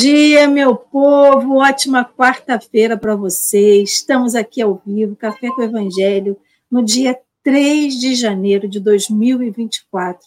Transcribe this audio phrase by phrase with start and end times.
[0.00, 1.56] dia, meu povo.
[1.56, 3.90] Ótima quarta-feira para vocês.
[3.90, 6.36] Estamos aqui ao vivo, Café com o Evangelho,
[6.70, 10.24] no dia 3 de janeiro de 2024.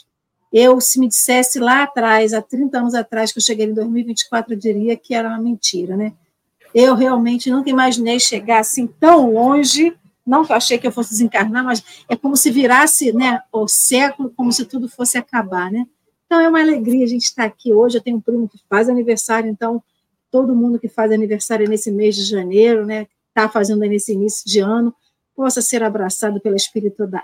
[0.52, 4.54] Eu, se me dissesse lá atrás, há 30 anos atrás, que eu cheguei em 2024,
[4.54, 6.12] eu diria que era uma mentira, né?
[6.76, 9.96] Eu realmente nunca imaginei chegar assim tão longe.
[10.28, 13.66] Não que eu achei que eu fosse desencarnar, mas é como se virasse né, o
[13.70, 15.88] século, como se tudo fosse acabar, né?
[16.32, 17.98] Então é uma alegria a gente estar aqui hoje.
[17.98, 19.84] Eu tenho um primo que faz aniversário, então
[20.32, 24.62] todo mundo que faz aniversário nesse mês de janeiro, né, está fazendo nesse início de
[24.62, 24.96] ano,
[25.36, 26.56] possa ser abraçado pela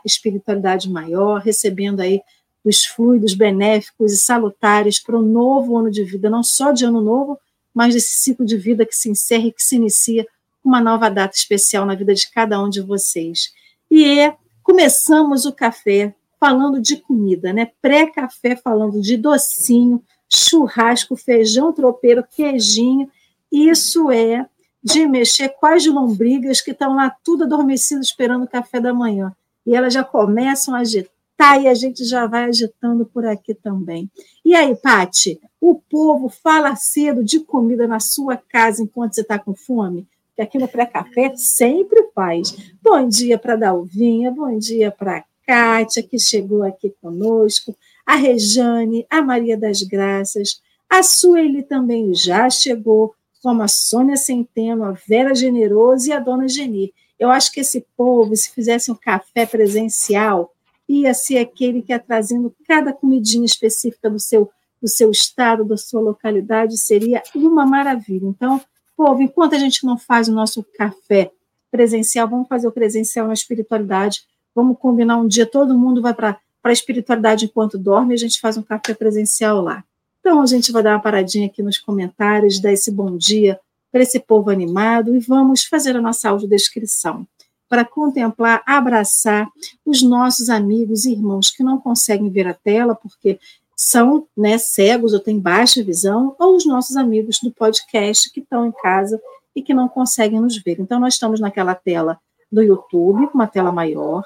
[0.04, 2.20] espiritualidade maior, recebendo aí
[2.66, 7.00] os fluidos benéficos e salutares para um novo ano de vida, não só de ano
[7.00, 7.40] novo,
[7.74, 10.28] mas desse ciclo de vida que se encerra e que se inicia
[10.62, 13.54] uma nova data especial na vida de cada um de vocês.
[13.90, 17.72] E é, começamos o café falando de comida, né?
[17.82, 23.10] Pré-café falando de docinho, churrasco, feijão tropeiro, queijinho.
[23.52, 24.46] Isso é
[24.84, 29.36] de mexer com as lombrigas que estão lá tudo adormecido esperando o café da manhã.
[29.66, 34.10] E elas já começam a agitar e a gente já vai agitando por aqui também.
[34.46, 39.38] E aí, Pati, o povo fala cedo de comida na sua casa enquanto você está
[39.38, 40.08] com fome?
[40.36, 42.56] Que aqui no pré-café sempre faz.
[42.82, 49.22] Bom dia para Dalvinha, bom dia para Kátia, que chegou aqui conosco, a Rejane, a
[49.22, 56.10] Maria das Graças, a Sueli também já chegou, como a Sônia Centeno, a Vera Generoso
[56.10, 56.94] e a Dona Geni.
[57.18, 60.54] Eu acho que esse povo, se fizesse um café presencial,
[60.88, 64.50] ia ser aquele que ia trazendo cada comidinha específica do seu,
[64.82, 68.26] do seu estado, da sua localidade, seria uma maravilha.
[68.26, 68.62] Então,
[68.96, 71.32] povo, enquanto a gente não faz o nosso café
[71.70, 74.22] presencial, vamos fazer o presencial na espiritualidade,
[74.58, 78.42] Vamos combinar um dia, todo mundo vai para a espiritualidade enquanto dorme e a gente
[78.42, 79.84] faz um café presencial lá.
[80.20, 83.60] Então, a gente vai dar uma paradinha aqui nos comentários, dar esse bom dia
[83.92, 87.28] para esse povo animado e vamos fazer a nossa audiodescrição
[87.70, 89.48] para contemplar, abraçar
[89.86, 93.40] os nossos amigos e irmãos que não conseguem ver a tela porque
[93.76, 98.66] são né, cegos ou têm baixa visão, ou os nossos amigos do podcast que estão
[98.66, 99.22] em casa
[99.56, 100.80] e que não conseguem nos ver.
[100.80, 102.20] Então, nós estamos naquela tela
[102.52, 104.24] do YouTube, uma tela maior.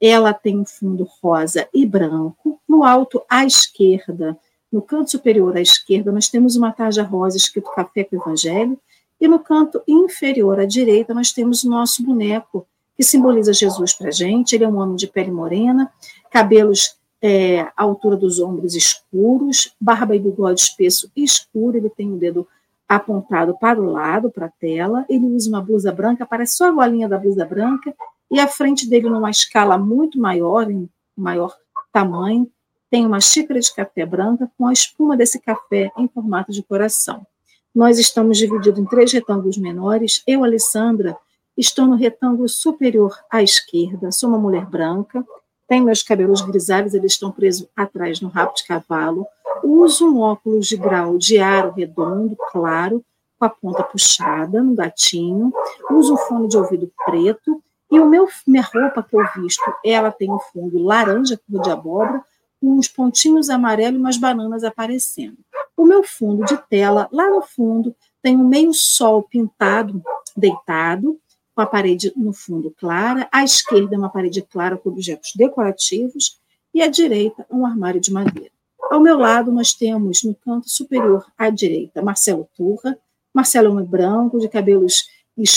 [0.00, 2.60] Ela tem um fundo rosa e branco.
[2.68, 4.38] No alto à esquerda,
[4.70, 8.78] no canto superior à esquerda, nós temos uma tarja rosa escrito Café com Evangelho.
[9.20, 14.08] E no canto inferior à direita, nós temos o nosso boneco, que simboliza Jesus para
[14.08, 14.54] a gente.
[14.54, 15.92] Ele é um homem de pele morena,
[16.30, 21.76] cabelos é, à altura dos ombros escuros, barba e bigode espesso escuro.
[21.76, 22.46] Ele tem o dedo
[22.88, 25.04] apontado para o lado, para a tela.
[25.08, 27.94] Ele usa uma blusa branca, parece só a golinha da blusa branca,
[28.30, 31.54] e à frente dele, numa escala muito maior, em maior
[31.92, 32.50] tamanho,
[32.90, 37.26] tem uma xícara de café branca com a espuma desse café em formato de coração.
[37.74, 40.22] Nós estamos divididos em três retângulos menores.
[40.26, 41.16] Eu, Alessandra,
[41.56, 44.10] estou no retângulo superior à esquerda.
[44.10, 45.24] Sou uma mulher branca,
[45.66, 49.26] tenho meus cabelos grisalhos, eles estão presos atrás no rabo de cavalo.
[49.62, 53.04] Uso um óculos de grau de aro redondo, claro,
[53.38, 55.52] com a ponta puxada, no gatinho.
[55.90, 57.62] Uso um fone de ouvido preto.
[57.90, 61.70] E o meu, minha roupa que eu visto, ela tem um fundo laranja, cor de
[61.70, 62.22] abóbora,
[62.60, 65.38] com uns pontinhos amarelos e umas bananas aparecendo.
[65.76, 70.02] O meu fundo de tela, lá no fundo, tem um meio sol pintado,
[70.36, 71.18] deitado,
[71.54, 73.28] com a parede no fundo clara.
[73.32, 76.38] À esquerda, uma parede clara com objetos decorativos.
[76.74, 78.50] E à direita, um armário de madeira.
[78.90, 82.98] Ao meu lado, nós temos, no canto superior à direita, Marcelo Turra.
[83.34, 85.04] Marcelo é um branco, de cabelos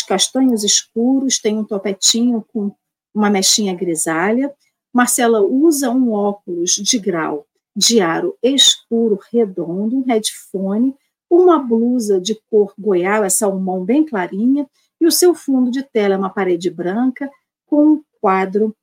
[0.07, 2.71] castanhos escuros, tem um topetinho com
[3.13, 4.53] uma mechinha grisalha.
[4.93, 7.45] Marcela usa um óculos de grau
[7.75, 10.93] de aro escuro, redondo, um headphone,
[11.29, 14.67] uma blusa de cor goiaba, salmão bem clarinha,
[14.99, 17.31] e o seu fundo de tela é uma parede branca
[17.65, 18.75] com um quadro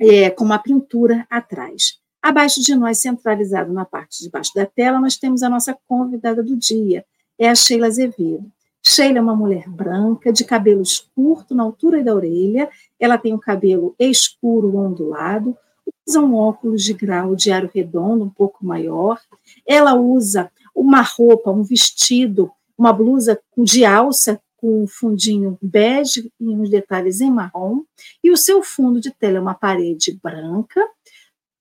[0.00, 1.98] é, com uma pintura atrás.
[2.22, 6.42] Abaixo de nós, centralizado na parte de baixo da tela, nós temos a nossa convidada
[6.42, 7.04] do dia,
[7.38, 8.50] é a Sheila Azevedo.
[8.84, 12.68] Sheila é uma mulher branca, de cabelos curtos na altura da orelha,
[12.98, 15.56] ela tem o um cabelo escuro ondulado,
[16.06, 19.20] usa um óculos de grau de aro redondo, um pouco maior,
[19.66, 26.48] ela usa uma roupa, um vestido, uma blusa de alça com um fundinho bege e
[26.48, 27.82] uns detalhes em marrom,
[28.22, 30.84] e o seu fundo de tela é uma parede branca,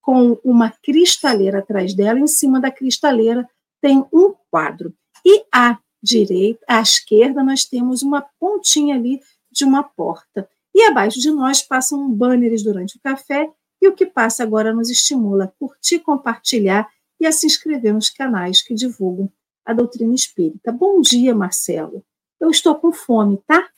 [0.07, 3.45] com uma cristaleira atrás dela, em cima da cristaleira
[3.81, 4.93] tem um quadro.
[5.25, 9.21] E à direita, à esquerda, nós temos uma pontinha ali
[9.51, 10.49] de uma porta.
[10.73, 13.51] E abaixo de nós passam banners durante o café,
[13.81, 16.89] e o que passa agora nos estimula a curtir, compartilhar
[17.19, 19.29] e a se inscrever nos canais que divulgam
[19.65, 20.71] a doutrina espírita.
[20.71, 22.01] Bom dia, Marcelo.
[22.39, 23.69] Eu estou com fome, tá?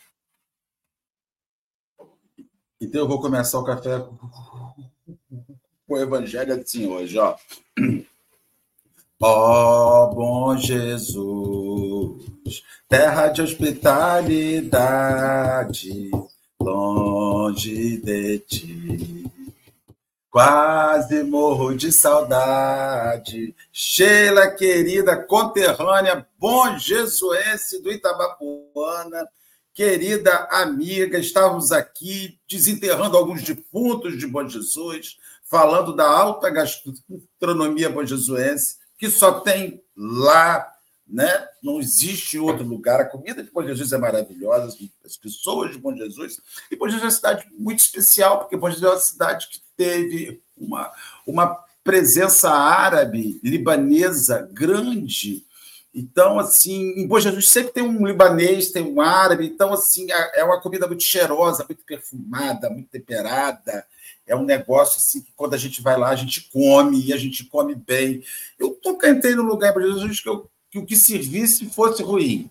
[2.79, 3.97] Então eu vou começar o café
[5.89, 7.35] com o evangelho assim hoje, ó.
[9.21, 16.09] Ó oh, bom Jesus, terra de hospitalidade,
[16.61, 19.25] longe de ti.
[20.31, 23.53] Quase morro de saudade.
[23.73, 29.27] Sheila, querida conterrânea, bom jesuense do Itabapuana,
[29.73, 35.17] querida amiga, estávamos aqui desenterrando alguns defuntos de Bom Jesus,
[35.49, 40.71] falando da alta gastronomia bonjesuense, que só tem lá,
[41.07, 41.47] né?
[41.63, 43.01] Não existe em outro lugar.
[43.01, 46.39] A comida de Bom Jesus é maravilhosa, as pessoas de Bom Jesus.
[46.69, 49.59] E Bom Jesus é uma cidade muito especial, porque Bom Jesus é uma cidade que
[49.75, 50.91] teve uma,
[51.25, 55.43] uma presença árabe, libanesa grande.
[55.91, 59.47] Então, assim, em Bom Jesus sempre tem um libanês, tem um árabe.
[59.47, 63.83] Então, assim, é, é uma comida muito cheirosa, muito perfumada, muito temperada.
[64.29, 67.17] É um negócio assim que quando a gente vai lá, a gente come e a
[67.17, 68.23] gente come bem.
[68.59, 72.47] Eu nunca entrei num lugar para Jesus que, eu, que o que servisse fosse ruim.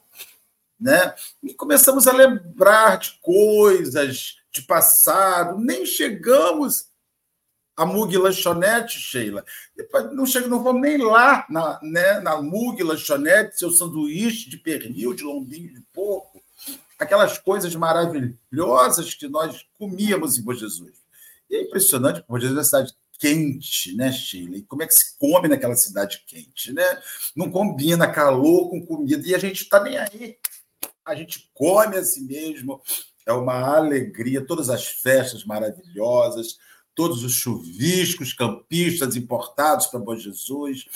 [0.79, 1.15] Né?
[1.41, 6.89] E começamos a lembrar de coisas de passado, nem chegamos
[7.77, 9.45] a Mug Lanchonete, Sheila.
[10.13, 15.15] Não chega, não vamos nem lá na, né, na Mug Lanchonete, seu sanduíche de pernil,
[15.15, 16.43] de lombinho de porco,
[16.99, 20.99] aquelas coisas maravilhosas que nós comíamos em Bom Jesus.
[21.51, 24.57] E é impressionante, Jesus é uma cidade quente, né, Sheila?
[24.57, 27.03] E como é que se come naquela cidade quente, né?
[27.35, 30.39] Não combina calor com comida e a gente está nem aí.
[31.05, 32.81] A gente come a si mesmo.
[33.27, 36.59] É uma alegria, todas as festas maravilhosas,
[36.95, 40.87] todos os chuviscos campistas importados para Bom Jesus.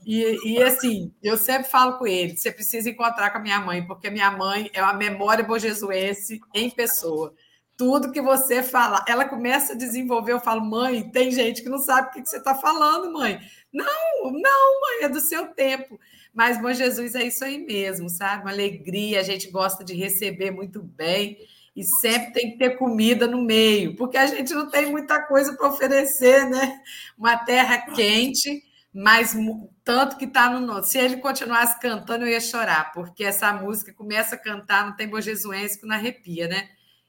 [0.04, 3.86] E, e assim, eu sempre falo com ele: você precisa encontrar com a minha mãe,
[3.86, 7.32] porque minha mãe é uma memória bojesuense em pessoa.
[7.78, 10.32] Tudo que você fala, ela começa a desenvolver.
[10.32, 13.40] Eu falo, mãe, tem gente que não sabe o que você está falando, mãe.
[13.72, 15.98] Não, não, mãe, é do seu tempo.
[16.34, 18.42] Mas, bom Jesus, é isso aí mesmo, sabe?
[18.42, 21.38] Uma alegria, a gente gosta de receber muito bem
[21.76, 25.56] e sempre tem que ter comida no meio, porque a gente não tem muita coisa
[25.56, 26.80] para oferecer, né?
[27.16, 28.60] Uma terra quente,
[28.92, 29.36] mas
[29.84, 30.90] tanto que está no nosso.
[30.90, 35.20] Se ele continuasse cantando, eu ia chorar, porque essa música começa a cantar no Tempo
[35.20, 36.68] Jesuense que não arrepia, né?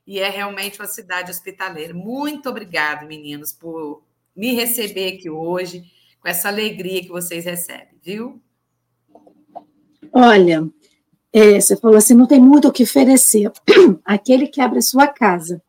[0.09, 1.93] E é realmente uma cidade hospitaleira.
[1.93, 4.01] Muito obrigado, meninos, por
[4.35, 5.83] me receber aqui hoje,
[6.19, 8.41] com essa alegria que vocês recebem, viu?
[10.11, 10.67] Olha,
[11.31, 13.51] é, você falou assim, não tem muito o que oferecer.
[14.03, 15.61] Aquele que abre a sua casa,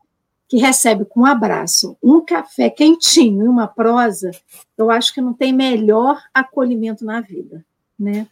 [0.49, 4.31] que recebe com um abraço, um café quentinho e uma prosa,
[4.75, 7.63] eu acho que não tem melhor acolhimento na vida,
[7.97, 8.27] né?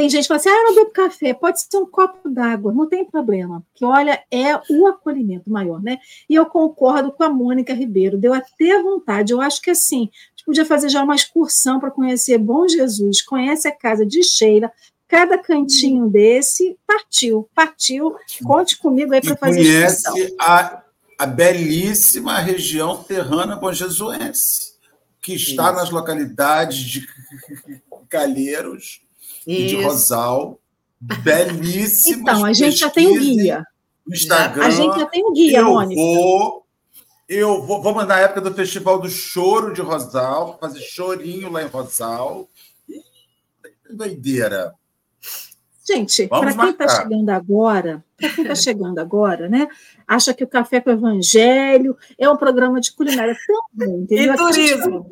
[0.00, 2.72] Tem gente que fala assim, ah, eu não bebo café, pode ser um copo d'água,
[2.72, 5.98] não tem problema, porque, olha, é o acolhimento maior, né?
[6.26, 10.30] E eu concordo com a Mônica Ribeiro, deu até vontade, eu acho que assim, a
[10.30, 14.72] gente podia fazer já uma excursão para conhecer Bom Jesus, conhece a casa de Sheila,
[15.06, 18.16] cada cantinho desse partiu, partiu.
[18.42, 20.82] Conte comigo aí para fazer conhece a,
[21.18, 24.76] a belíssima região serrana bonjesuense,
[25.20, 25.74] que está Isso.
[25.74, 27.06] nas localidades de
[28.08, 29.02] Calheiros
[29.46, 30.60] e de Rosal.
[31.00, 32.22] Belíssima.
[32.22, 33.64] Então, a gente já tem o guia.
[34.06, 34.66] No Instagram.
[34.66, 36.00] A gente já tem o guia, eu Mônica.
[36.00, 36.66] Vou,
[37.28, 41.62] eu vou, vou mandar a época do Festival do Choro de Rosal, fazer chorinho lá
[41.62, 42.48] em Rosal.
[43.90, 44.74] Doideira.
[45.86, 49.68] Gente, para quem está chegando agora, para quem está chegando agora, né?
[50.06, 53.36] Acha que o Café com o Evangelho é um programa de culinária
[53.76, 54.34] também, entendeu?
[54.34, 55.10] E turismo.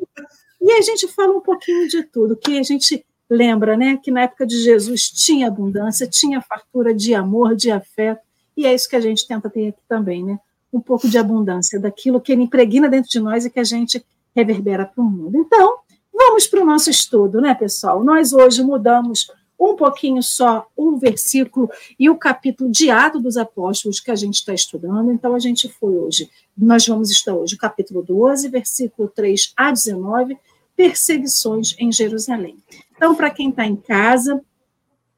[0.61, 3.97] E a gente fala um pouquinho de tudo, que a gente lembra, né?
[4.01, 8.21] Que na época de Jesus tinha abundância, tinha fartura de amor, de afeto,
[8.57, 10.39] e é isso que a gente tenta ter aqui também, né?
[10.73, 14.03] Um pouco de abundância daquilo que ele impregna dentro de nós e que a gente
[14.35, 15.37] reverbera para o mundo.
[15.37, 15.77] Então,
[16.13, 18.03] vamos para o nosso estudo, né, pessoal?
[18.03, 21.69] Nós hoje mudamos um pouquinho só um versículo
[21.99, 25.11] e o capítulo de Atos dos Apóstolos que a gente está estudando.
[25.11, 30.37] Então, a gente foi hoje, nós vamos estar hoje, capítulo 12, versículo 3 a 19,
[30.75, 32.57] perseguições em Jerusalém.
[32.99, 34.43] Então, para quem está em casa,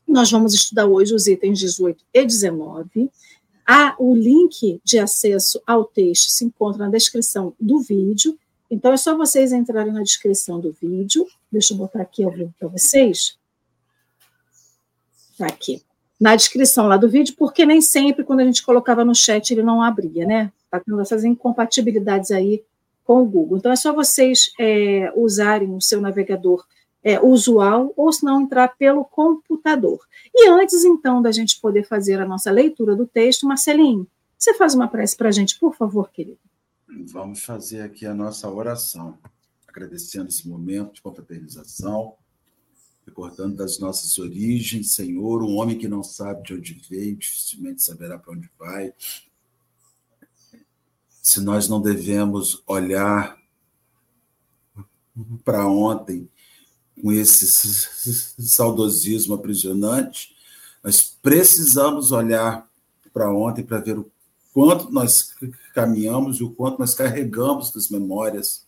[0.07, 3.09] nós vamos estudar hoje os itens 18 e 19.
[3.65, 8.37] Ah, o link de acesso ao texto se encontra na descrição do vídeo.
[8.69, 11.25] Então, é só vocês entrarem na descrição do vídeo.
[11.51, 13.35] Deixa eu botar aqui ao vivo para vocês.
[15.31, 15.81] Está aqui.
[16.19, 19.63] Na descrição lá do vídeo, porque nem sempre, quando a gente colocava no chat, ele
[19.63, 20.53] não abria, né?
[20.65, 22.63] Está tendo essas incompatibilidades aí
[23.03, 23.57] com o Google.
[23.57, 26.63] Então, é só vocês é, usarem o seu navegador
[27.03, 29.99] é, usual, ou se não, entrar pelo computador.
[30.33, 34.73] E antes, então, da gente poder fazer a nossa leitura do texto, Marcelinho, você faz
[34.73, 36.39] uma prece para a gente, por favor, querido.
[37.05, 39.17] Vamos fazer aqui a nossa oração,
[39.67, 42.15] agradecendo esse momento de confraternização,
[43.05, 48.17] recordando das nossas origens, Senhor, um homem que não sabe de onde veio, dificilmente saberá
[48.17, 48.93] para onde vai.
[51.21, 53.39] Se nós não devemos olhar
[55.43, 56.29] para ontem
[57.01, 57.47] com esse
[58.39, 60.35] saudosismo aprisionante,
[60.83, 62.67] nós precisamos olhar
[63.13, 64.09] para ontem para ver o
[64.53, 65.33] quanto nós
[65.73, 68.65] caminhamos e o quanto nós carregamos das memórias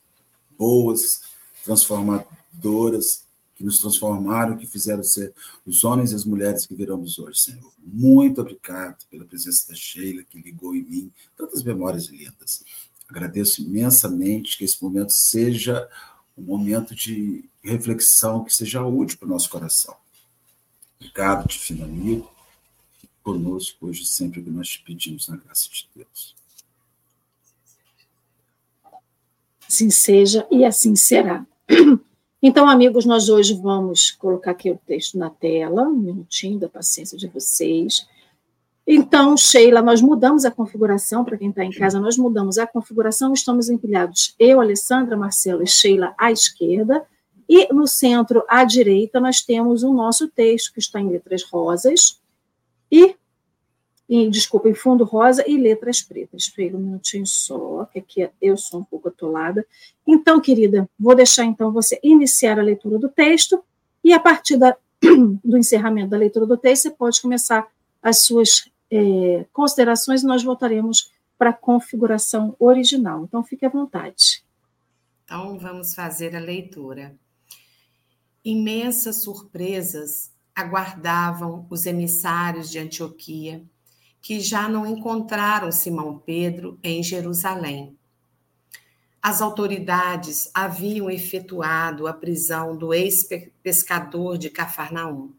[0.57, 1.21] boas,
[1.63, 3.23] transformadoras,
[3.55, 5.33] que nos transformaram, que fizeram ser
[5.65, 7.71] os homens e as mulheres que viramos hoje, Senhor.
[7.79, 12.63] Muito obrigado pela presença da Sheila, que ligou em mim tantas memórias lindas.
[13.07, 15.87] Agradeço imensamente que esse momento seja
[16.35, 19.95] um momento de reflexão, que seja útil para o nosso coração.
[20.99, 22.31] Obrigado, divino amigo.
[23.23, 26.35] Conosco hoje, sempre que nós te pedimos na graça de Deus.
[29.67, 31.45] Assim seja e assim será.
[32.45, 37.17] Então, amigos, nós hoje vamos colocar aqui o texto na tela, um minutinho da paciência
[37.17, 38.05] de vocês.
[38.85, 43.31] Então, Sheila, nós mudamos a configuração, para quem está em casa, nós mudamos a configuração,
[43.31, 47.07] estamos empilhados eu, Alessandra, Marcelo e Sheila à esquerda,
[47.47, 52.21] e no centro à direita nós temos o nosso texto, que está em letras rosas,
[52.91, 53.15] e
[54.29, 56.43] desculpa, em fundo rosa e letras pretas.
[56.43, 59.65] Espera um minutinho só, que aqui eu sou um pouco atolada.
[60.05, 63.63] Então, querida, vou deixar então você iniciar a leitura do texto
[64.03, 64.75] e a partir da,
[65.43, 67.67] do encerramento da leitura do texto, você pode começar
[68.01, 73.23] as suas é, considerações e nós voltaremos para a configuração original.
[73.23, 74.43] Então, fique à vontade.
[75.23, 77.15] Então, vamos fazer a leitura.
[78.45, 83.63] Imensas surpresas aguardavam os emissários de Antioquia
[84.21, 87.97] que já não encontraram Simão Pedro em Jerusalém.
[89.21, 95.31] As autoridades haviam efetuado a prisão do ex-pescador de Cafarnaum,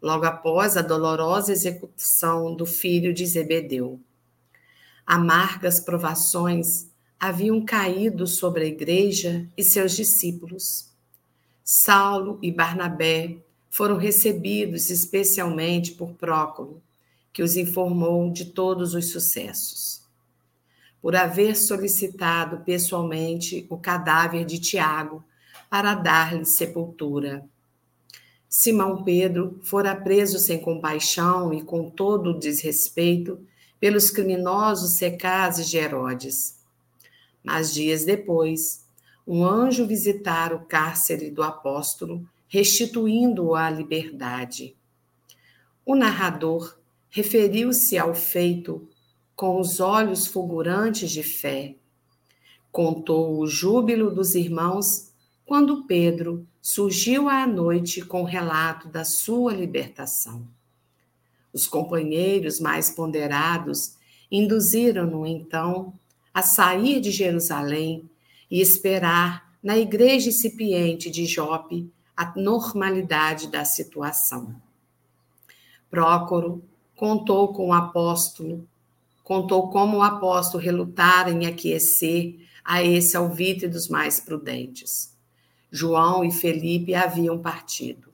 [0.00, 4.00] logo após a dolorosa execução do filho de Zebedeu.
[5.04, 10.93] Amargas provações haviam caído sobre a igreja e seus discípulos.
[11.66, 13.38] Saulo e Barnabé
[13.70, 16.82] foram recebidos especialmente por Próculo,
[17.32, 20.02] que os informou de todos os sucessos.
[21.00, 25.24] Por haver solicitado pessoalmente o cadáver de Tiago
[25.70, 27.42] para dar-lhe sepultura.
[28.46, 33.40] Simão Pedro fora preso sem compaixão e com todo o desrespeito
[33.80, 36.58] pelos criminosos secazes de Herodes.
[37.42, 38.83] Mas dias depois,
[39.26, 44.76] um anjo visitara o cárcere do apóstolo, restituindo-o à liberdade.
[45.84, 46.78] O narrador
[47.10, 48.86] referiu-se ao feito
[49.34, 51.74] com os olhos fulgurantes de fé.
[52.70, 55.12] Contou o júbilo dos irmãos
[55.46, 60.46] quando Pedro surgiu à noite com o relato da sua libertação.
[61.52, 63.96] Os companheiros mais ponderados
[64.30, 65.92] induziram-no, então,
[66.32, 68.08] a sair de Jerusalém
[68.50, 74.54] e esperar na igreja incipiente de Jope a normalidade da situação.
[75.90, 76.62] Prócoro
[76.94, 78.68] contou com o apóstolo,
[79.22, 85.14] contou como o apóstolo relutara em aquecer a esse alvitre dos mais prudentes.
[85.70, 88.12] João e Felipe haviam partido.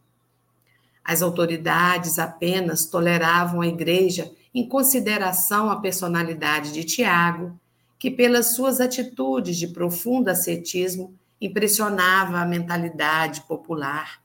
[1.05, 7.60] As autoridades apenas toleravam a igreja em consideração a personalidade de Tiago,
[8.01, 14.23] que, pelas suas atitudes de profundo ascetismo, impressionava a mentalidade popular,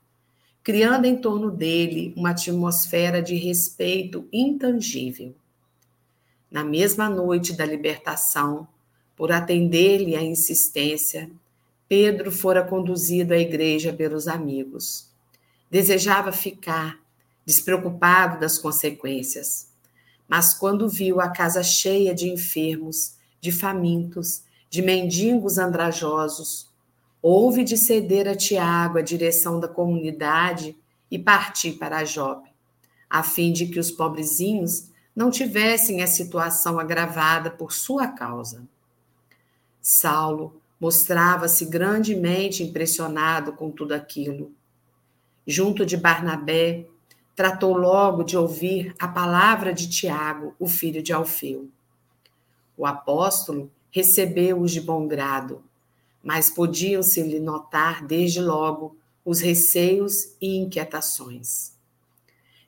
[0.62, 5.34] criando em torno dele uma atmosfera de respeito intangível.
[6.50, 8.66] Na mesma noite da libertação,
[9.14, 11.30] por atender-lhe a insistência,
[11.86, 15.10] Pedro fora conduzido à igreja pelos amigos.
[15.70, 16.98] Desejava ficar,
[17.44, 19.70] despreocupado das consequências.
[20.26, 23.15] Mas quando viu a casa cheia de enfermos,
[23.46, 26.68] de famintos, de mendigos andrajosos,
[27.22, 30.76] houve de ceder a Tiago a direção da comunidade
[31.08, 32.50] e partir para Jope,
[33.08, 38.66] a fim de que os pobrezinhos não tivessem a situação agravada por sua causa.
[39.80, 44.50] Saulo mostrava-se grandemente impressionado com tudo aquilo.
[45.46, 46.88] Junto de Barnabé,
[47.36, 51.70] tratou logo de ouvir a palavra de Tiago, o filho de Alfeu.
[52.76, 55.62] O apóstolo recebeu-os de bom grado,
[56.22, 61.72] mas podiam-se-lhe notar desde logo os receios e inquietações.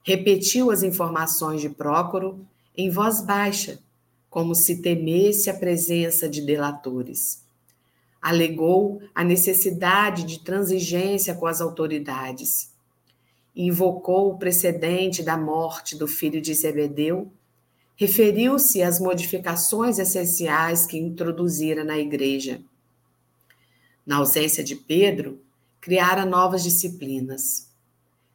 [0.03, 3.79] Repetiu as informações de Prócoro em voz baixa,
[4.31, 7.43] como se temesse a presença de delatores.
[8.21, 12.73] Alegou a necessidade de transigência com as autoridades.
[13.55, 17.31] Invocou o precedente da morte do filho de Zebedeu.
[18.01, 22.63] Referiu-se às modificações essenciais que introduzira na igreja.
[24.07, 25.43] Na ausência de Pedro,
[25.81, 27.69] criara novas disciplinas.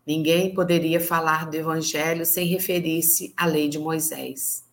[0.05, 4.65] Ninguém poderia falar do evangelho sem referir-se à lei de Moisés.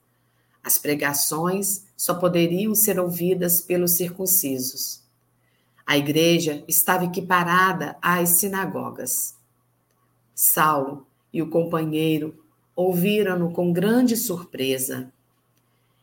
[0.61, 5.05] As pregações só poderiam ser ouvidas pelos circuncisos.
[5.87, 9.37] A igreja estava equiparada às sinagogas.
[10.35, 12.35] Saulo e o companheiro
[12.75, 15.13] ouviram-no com grande surpresa.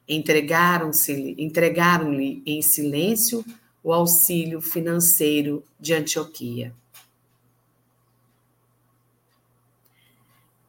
[0.08, 3.44] Entregaram-lhe em silêncio
[3.84, 6.74] o auxílio financeiro de Antioquia.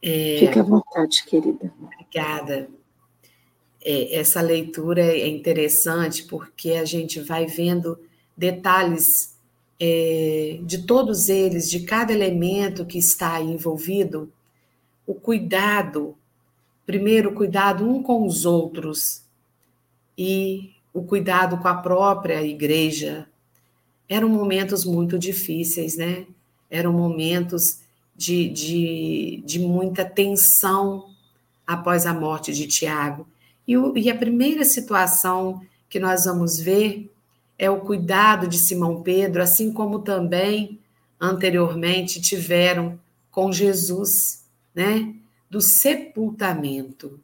[0.01, 1.73] É, Fique à vontade, querida.
[1.81, 2.69] Obrigada
[3.83, 7.97] é, essa leitura é interessante porque a gente vai vendo
[8.35, 9.35] detalhes
[9.79, 14.31] é, de todos eles, de cada elemento que está envolvido,
[15.09, 16.15] o cuidado,
[16.85, 19.23] primeiro o cuidado um com os outros
[20.15, 23.27] e o cuidado com a própria igreja.
[24.07, 26.27] Eram momentos muito difíceis, né?
[26.69, 27.79] Eram momentos
[28.15, 31.09] de, de, de muita tensão
[31.65, 33.27] após a morte de Tiago.
[33.67, 37.11] E, o, e a primeira situação que nós vamos ver
[37.57, 40.77] é o cuidado de Simão Pedro, assim como também
[41.19, 42.99] anteriormente tiveram
[43.31, 44.38] com Jesus,
[44.73, 45.15] né?
[45.49, 47.19] Do sepultamento.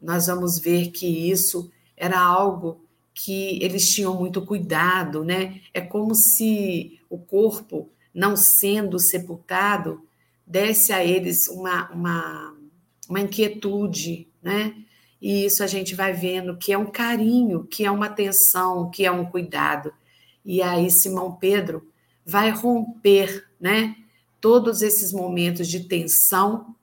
[0.00, 5.60] Nós vamos ver que isso era algo que eles tinham muito cuidado, né?
[5.72, 10.02] É como se o corpo, não sendo sepultado,
[10.46, 12.56] desse a eles uma, uma,
[13.08, 14.74] uma inquietude, né?
[15.20, 19.04] E isso a gente vai vendo que é um carinho, que é uma atenção, que
[19.04, 19.92] é um cuidado.
[20.44, 21.90] E aí Simão Pedro
[22.24, 23.96] vai romper, né,
[24.40, 26.74] todos esses momentos de tensão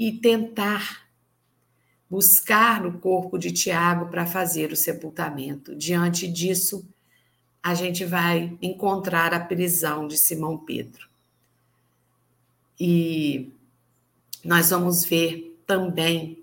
[0.00, 1.06] e tentar
[2.08, 5.76] buscar no corpo de Tiago para fazer o sepultamento.
[5.76, 6.88] Diante disso,
[7.62, 11.06] a gente vai encontrar a prisão de Simão Pedro.
[12.80, 13.52] E
[14.42, 16.42] nós vamos ver também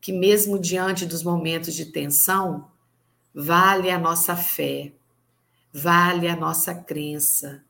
[0.00, 2.70] que, mesmo diante dos momentos de tensão,
[3.34, 4.92] vale a nossa fé,
[5.70, 7.62] vale a nossa crença,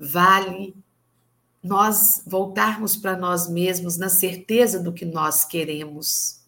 [0.00, 0.74] vale
[1.62, 6.40] nós voltarmos para nós mesmos na certeza do que nós queremos.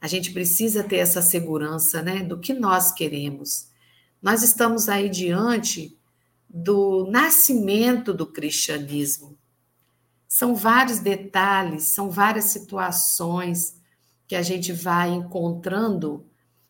[0.00, 3.68] A gente precisa ter essa segurança, né, do que nós queremos.
[4.22, 5.96] Nós estamos aí diante
[6.48, 9.36] do nascimento do cristianismo.
[10.28, 13.78] São vários detalhes, são várias situações,
[14.28, 16.26] que a gente vai encontrando,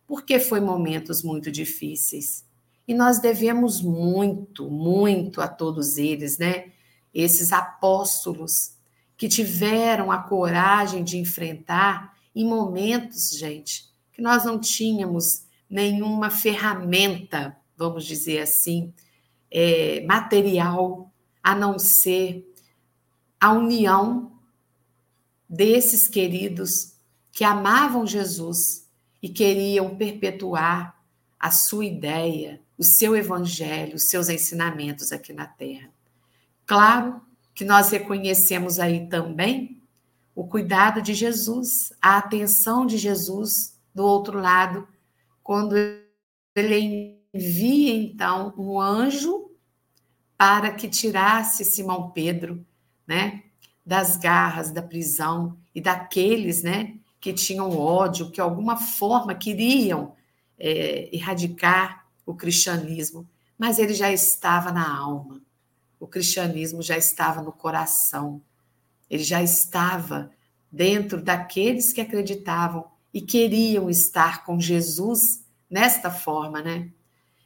[0.06, 2.44] porque foi momentos muito difíceis.
[2.86, 6.70] E nós devemos muito, muito a todos eles, né?
[7.12, 8.76] Esses apóstolos
[9.16, 17.56] que tiveram a coragem de enfrentar em momentos, gente, que nós não tínhamos nenhuma ferramenta,
[17.76, 18.92] vamos dizer assim,
[19.50, 22.44] é, material, a não ser
[23.40, 24.32] a união
[25.48, 26.94] desses queridos
[27.32, 28.88] que amavam Jesus
[29.22, 30.96] e queriam perpetuar
[31.38, 35.90] a sua ideia, o seu evangelho, os seus ensinamentos aqui na terra.
[36.68, 37.22] Claro
[37.54, 39.80] que nós reconhecemos aí também
[40.34, 44.86] o cuidado de Jesus, a atenção de Jesus do outro lado,
[45.42, 45.74] quando
[46.54, 49.50] ele envia então um anjo
[50.36, 52.62] para que tirasse Simão Pedro,
[53.06, 53.44] né,
[53.84, 60.14] das garras da prisão e daqueles, né, que tinham ódio, que de alguma forma queriam
[60.58, 63.26] é, erradicar o cristianismo,
[63.56, 65.47] mas ele já estava na alma
[65.98, 68.42] o cristianismo já estava no coração,
[69.10, 70.30] ele já estava
[70.70, 76.90] dentro daqueles que acreditavam e queriam estar com Jesus nesta forma, né?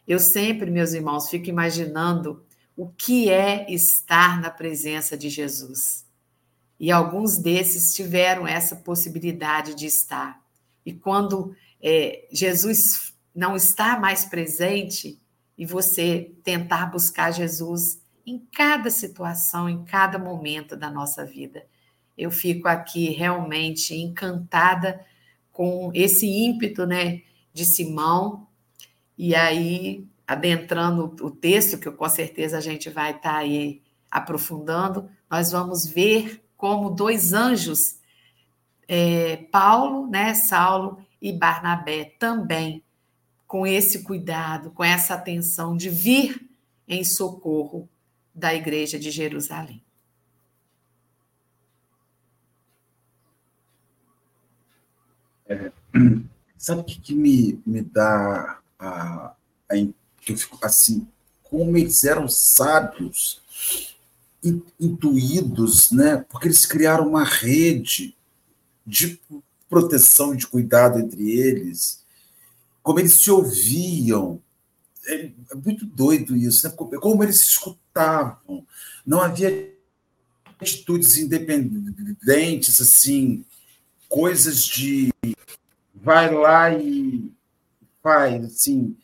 [0.07, 2.45] Eu sempre, meus irmãos, fico imaginando
[2.77, 6.05] o que é estar na presença de Jesus.
[6.79, 10.43] E alguns desses tiveram essa possibilidade de estar.
[10.85, 15.21] E quando é, Jesus não está mais presente
[15.57, 21.67] e você tentar buscar Jesus, em cada situação, em cada momento da nossa vida.
[22.17, 25.05] Eu fico aqui realmente encantada
[25.51, 28.47] com esse ímpeto, né, de Simão.
[29.17, 35.09] E aí, adentrando o texto, que com certeza a gente vai estar tá aí aprofundando,
[35.31, 37.99] nós vamos ver como dois anjos,
[38.87, 42.83] é, Paulo, né, Saulo e Barnabé, também
[43.47, 46.49] com esse cuidado, com essa atenção de vir
[46.87, 47.89] em socorro
[48.35, 49.83] da Igreja de Jerusalém.
[55.47, 55.71] É,
[56.57, 59.35] sabe o que, que, me, me dá a,
[59.69, 59.75] a,
[60.21, 61.07] que eu fico assim,
[61.43, 63.43] como eles eram sábios,
[64.81, 66.25] intuídos, né?
[66.29, 68.17] Porque eles criaram uma rede
[68.85, 69.21] de
[69.69, 72.05] proteção e de cuidado entre eles,
[72.83, 74.43] como eles se ouviam,
[75.07, 76.75] é, é muito doido isso, né?
[77.01, 78.67] como eles se escutavam.
[79.07, 79.73] Não havia
[80.61, 83.45] atitudes independentes, assim,
[84.09, 85.11] coisas de
[85.95, 87.31] vai lá e
[88.03, 88.97] faz, assim.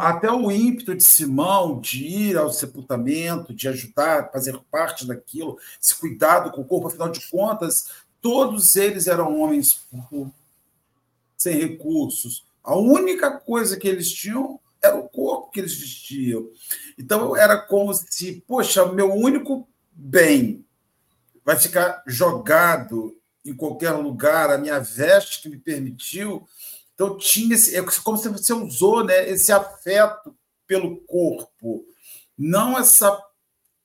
[0.00, 5.94] Até o ímpeto de Simão de ir ao sepultamento, de ajudar, fazer parte daquilo, esse
[5.94, 9.86] cuidado com o corpo, afinal de contas, todos eles eram homens
[11.36, 16.50] sem recursos, a única coisa que eles tinham era o corpo que eles vestiam.
[16.98, 20.66] Então era como se, poxa, meu único bem
[21.44, 26.44] vai ficar jogado em qualquer lugar, a minha veste que me permitiu.
[26.92, 31.84] Então tinha esse, é como se você usou, né, esse afeto pelo corpo,
[32.36, 33.16] não essa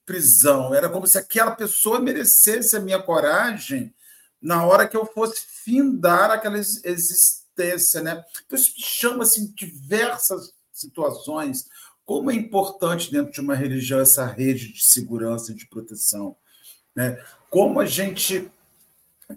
[0.08, 0.74] prisão.
[0.74, 3.94] Era como se aquela pessoa merecesse a minha coragem
[4.42, 8.24] na hora que eu fosse findar aquela existência existência, né?
[8.46, 11.68] Então, isso chama assim, diversas situações.
[12.06, 16.36] Como é importante dentro de uma religião essa rede de segurança e de proteção.
[16.96, 17.24] Né?
[17.50, 18.50] Como a gente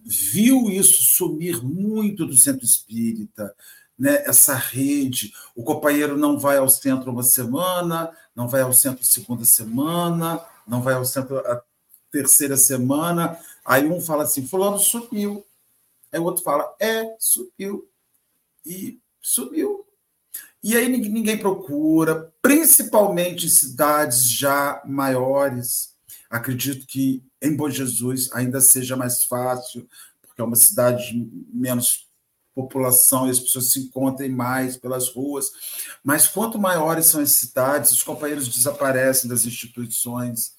[0.04, 3.54] viu isso sumir muito do centro espírita,
[3.98, 4.24] né?
[4.26, 5.32] essa rede.
[5.54, 10.82] O companheiro não vai ao centro uma semana, não vai ao centro segunda semana, não
[10.82, 11.62] vai ao centro a
[12.10, 13.38] terceira semana.
[13.64, 15.46] Aí um fala assim: Fulano subiu.
[16.10, 17.88] Aí o outro fala: É, subiu
[18.64, 19.84] e sumiu.
[20.62, 25.94] E aí ninguém procura, principalmente em cidades já maiores.
[26.30, 29.86] Acredito que em Bom Jesus ainda seja mais fácil,
[30.22, 32.08] porque é uma cidade de menos
[32.54, 35.50] população e as pessoas se encontrem mais pelas ruas.
[36.02, 40.54] Mas quanto maiores são as cidades, os companheiros desaparecem das instituições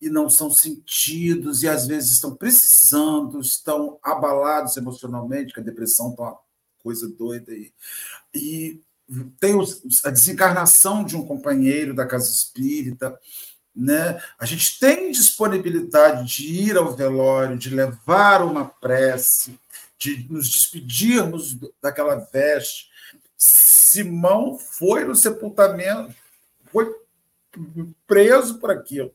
[0.00, 6.10] e não são sentidos e às vezes estão precisando, estão abalados emocionalmente, que a depressão
[6.10, 6.36] está
[6.84, 7.72] coisa doida aí.
[8.32, 8.80] E
[9.40, 9.54] tem
[10.04, 13.18] a desencarnação de um companheiro da casa espírita,
[13.74, 14.22] né?
[14.38, 19.58] A gente tem disponibilidade de ir ao velório, de levar uma prece,
[19.98, 22.90] de nos despedirmos daquela veste.
[23.36, 26.14] Simão foi no sepultamento,
[26.66, 26.94] foi
[28.06, 29.14] preso por aquilo.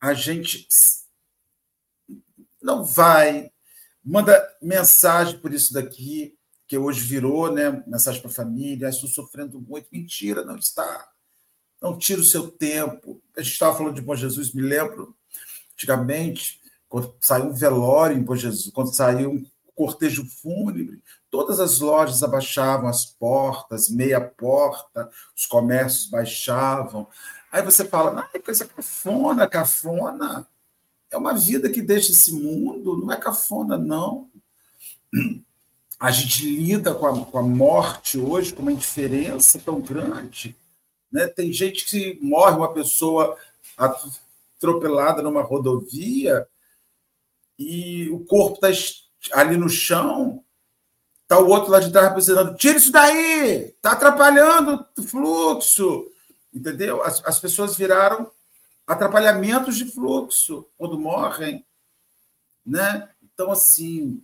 [0.00, 0.66] A gente
[2.62, 3.50] não vai,
[4.04, 6.36] manda mensagem por isso daqui,
[6.70, 9.88] que hoje virou né, mensagem para a família, estou sofrendo muito.
[9.90, 11.10] Mentira, não está.
[11.82, 13.20] Não tira o seu tempo.
[13.36, 15.12] A gente estava falando de Bom Jesus, me lembro,
[15.74, 21.80] antigamente, quando saiu um velório em Bom Jesus, quando saiu um cortejo fúnebre, todas as
[21.80, 27.08] lojas abaixavam as portas, meia porta, os comércios baixavam.
[27.50, 30.46] Aí você fala, ah, coisa cafona, cafona.
[31.10, 34.30] É uma vida que deixa esse mundo, não é cafona, não
[36.00, 40.56] a gente lida com a, com a morte hoje com uma indiferença tão grande.
[41.12, 41.26] Né?
[41.28, 43.36] Tem gente que morre uma pessoa
[43.76, 46.48] atropelada numa rodovia
[47.58, 50.42] e o corpo está ali no chão,
[51.22, 56.10] está o outro lá de trás precisando, tira isso daí, está atrapalhando o fluxo.
[56.52, 57.02] Entendeu?
[57.02, 58.30] As, as pessoas viraram
[58.86, 61.62] atrapalhamentos de fluxo quando morrem.
[62.64, 63.06] Né?
[63.22, 64.22] Então, assim,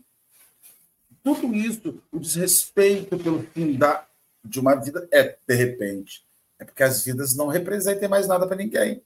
[1.35, 4.07] tudo isso, o desrespeito pelo fim da,
[4.45, 6.25] de uma vida, é de repente.
[6.57, 9.03] É porque as vidas não representem mais nada para ninguém.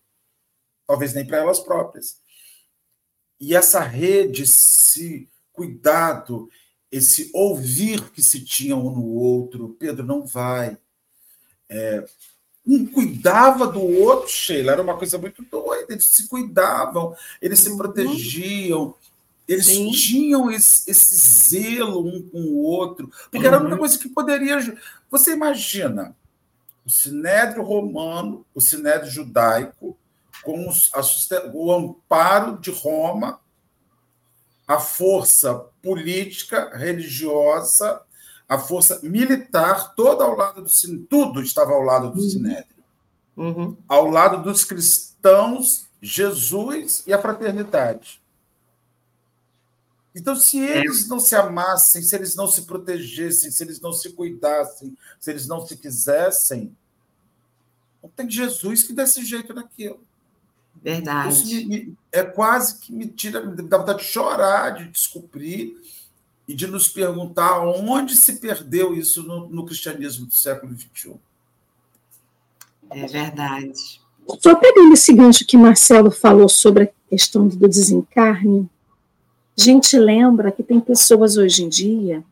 [0.87, 2.19] Talvez nem para elas próprias.
[3.41, 6.51] E essa rede, esse cuidado,
[6.93, 10.77] esse ouvir que se tinha um no outro, Pedro, não vai.
[11.71, 12.07] É,
[12.67, 17.71] um cuidava do outro, Sheila, era uma coisa muito doida, eles se cuidavam, eles se
[17.71, 17.79] uhum.
[17.79, 18.95] protegiam,
[19.51, 19.91] eles Sim.
[19.91, 21.17] tinham esse, esse,
[21.49, 23.45] zelo um com o outro, porque uhum.
[23.47, 24.79] era a única coisa que poderia.
[25.11, 26.15] Você imagina
[26.87, 29.99] o sinédrio romano, o sinédrio judaico,
[30.45, 31.01] com os, a,
[31.53, 33.41] o amparo de Roma,
[34.69, 38.03] a força política, religiosa,
[38.49, 42.31] a força militar, toda ao lado do tudo estava ao lado do uhum.
[42.31, 42.85] sinédrio.
[43.37, 43.77] Uhum.
[43.89, 48.21] Ao lado dos cristãos, Jesus e a fraternidade.
[50.15, 54.11] Então, se eles não se amassem, se eles não se protegessem, se eles não se
[54.11, 56.77] cuidassem, se eles não se quisessem,
[58.03, 60.01] não tem Jesus que desse jeito naquilo.
[60.83, 61.65] Verdade.
[61.67, 65.81] Me, é quase que me tira, me dá vontade de chorar, de descobrir
[66.49, 71.15] e de nos perguntar onde se perdeu isso no, no cristianismo do século XXI.
[72.91, 74.01] É verdade.
[74.41, 78.69] Só pegando esse gancho que Marcelo falou sobre a questão do desencarne,
[79.61, 82.25] a gente lembra que tem pessoas hoje em dia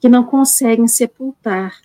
[0.00, 1.78] que não conseguem sepultar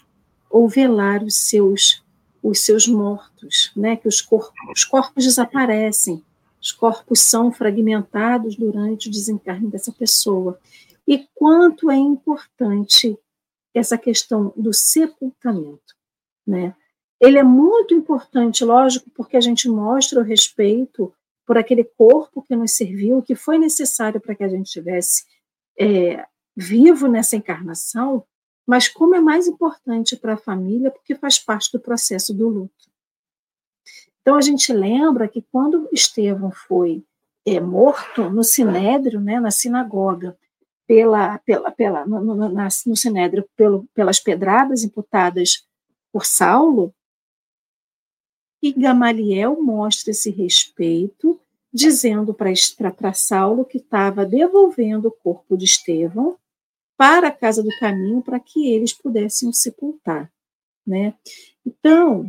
[0.50, 2.02] ou velar os seus
[2.42, 3.98] os seus mortos, né?
[3.98, 6.24] Que os corpos, os corpos desaparecem,
[6.62, 10.58] os corpos são fragmentados durante o desencarne dessa pessoa.
[11.06, 13.18] E quanto é importante
[13.74, 15.94] essa questão do sepultamento,
[16.48, 16.74] né?
[17.20, 21.12] Ele é muito importante, lógico, porque a gente mostra o respeito
[21.46, 25.24] por aquele corpo que nos serviu, que foi necessário para que a gente estivesse
[25.80, 28.24] é, vivo nessa encarnação,
[28.66, 32.90] mas como é mais importante para a família, porque faz parte do processo do luto.
[34.22, 37.04] Então a gente lembra que quando Estevão foi
[37.46, 40.36] é, morto no Sinédrio, né, na sinagoga,
[40.88, 45.68] pela, pela, pela, no, no, no Sinédrio, pelo, pelas pedradas imputadas
[46.12, 46.94] por Saulo,
[48.66, 51.40] e Gamaliel mostra esse respeito,
[51.72, 56.36] dizendo para Saulo que estava devolvendo o corpo de Estevão
[56.98, 60.32] para a casa do caminho para que eles pudessem o sepultar,
[60.88, 61.14] né?
[61.64, 62.28] Então,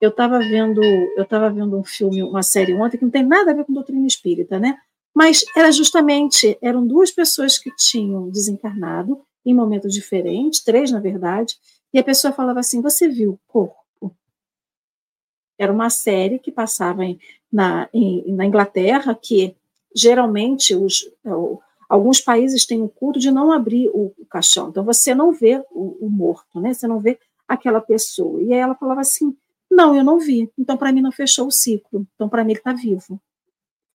[0.00, 3.50] eu estava vendo, eu estava vendo um filme, uma série ontem que não tem nada
[3.50, 4.78] a ver com doutrina espírita, né?
[5.14, 11.56] Mas era justamente, eram duas pessoas que tinham desencarnado em momentos diferentes, três na verdade,
[11.92, 13.87] e a pessoa falava assim: "Você viu o corpo?"
[15.58, 17.18] Era uma série que passava em,
[17.52, 19.56] na, em, na Inglaterra, que
[19.94, 24.68] geralmente os, o, alguns países têm o culto de não abrir o, o caixão.
[24.68, 26.72] Então você não vê o, o, morto, né?
[26.74, 28.40] Você não vê aquela pessoa.
[28.42, 29.36] E aí ela falava assim:
[29.70, 30.50] não, eu não vi.
[30.56, 32.06] Então para mim não fechou o ciclo.
[32.14, 33.20] Então para mim ele está vivo.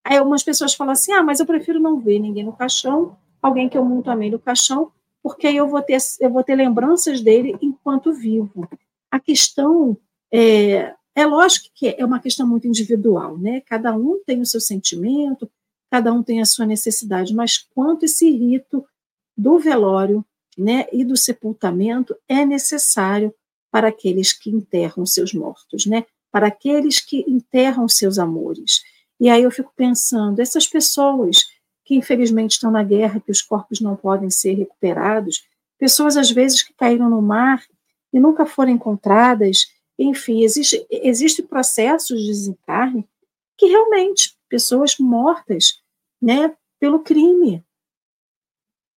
[0.05, 3.68] Aí algumas pessoas falam assim: ah, mas eu prefiro não ver ninguém no caixão, alguém
[3.68, 4.90] que eu muito amei no caixão,
[5.22, 8.68] porque aí eu vou ter eu vou ter lembranças dele enquanto vivo.
[9.11, 9.96] A questão
[10.33, 13.61] é, é lógico que é uma questão muito individual, né?
[13.62, 15.51] Cada um tem o seu sentimento,
[15.90, 18.85] cada um tem a sua necessidade, mas quanto esse rito
[19.37, 20.25] do velório,
[20.57, 23.35] né, e do sepultamento é necessário
[23.70, 26.05] para aqueles que enterram seus mortos, né?
[26.31, 28.83] Para aqueles que enterram seus amores.
[29.18, 31.38] E aí eu fico pensando, essas pessoas
[31.85, 35.42] que infelizmente estão na guerra, que os corpos não podem ser recuperados,
[35.79, 37.62] pessoas às vezes que caíram no mar
[38.12, 39.66] e nunca foram encontradas,
[39.98, 43.09] enfim, existe, existe processos de desencarne
[43.57, 45.83] que realmente pessoas mortas,
[46.20, 47.64] né, pelo crime.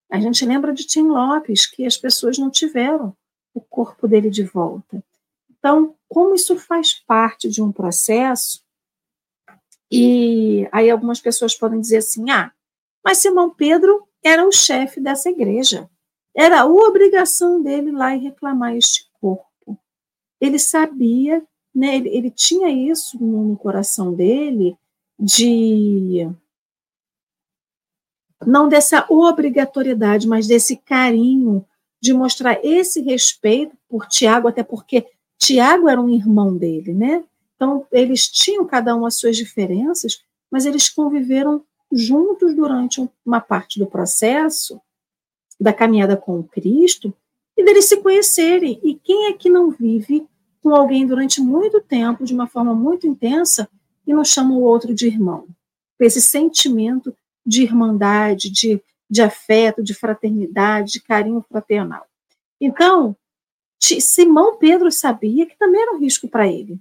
[0.10, 3.15] A gente lembra de Tim Lopes, que as pessoas não tiveram
[3.53, 5.03] o corpo dele de volta.
[5.49, 8.63] Então, como isso faz parte de um processo,
[9.91, 12.51] e aí algumas pessoas podem dizer assim: ah,
[13.03, 15.89] mas Simão Pedro era o chefe dessa igreja.
[16.36, 19.45] Era a obrigação dele lá e reclamar este corpo.
[20.39, 21.43] Ele sabia,
[21.73, 24.77] né, ele, ele tinha isso no coração dele
[25.19, 26.29] de
[28.45, 31.65] não dessa obrigatoriedade, mas desse carinho
[32.01, 37.23] de mostrar esse respeito por Tiago, até porque Tiago era um irmão dele, né?
[37.55, 40.21] Então, eles tinham cada um as suas diferenças,
[40.51, 44.79] mas eles conviveram juntos durante uma parte do processo
[45.59, 47.13] da caminhada com o Cristo
[47.57, 48.79] e deles se conhecerem.
[48.83, 50.27] E quem é que não vive
[50.61, 53.69] com alguém durante muito tempo, de uma forma muito intensa,
[54.05, 55.47] e não chama o outro de irmão?
[55.99, 57.15] Esse sentimento
[57.45, 62.05] de irmandade, de, de afeto, de fraternidade, de carinho fraternal.
[62.59, 63.15] Então,
[63.79, 66.79] Simão Pedro sabia que também era um risco para ele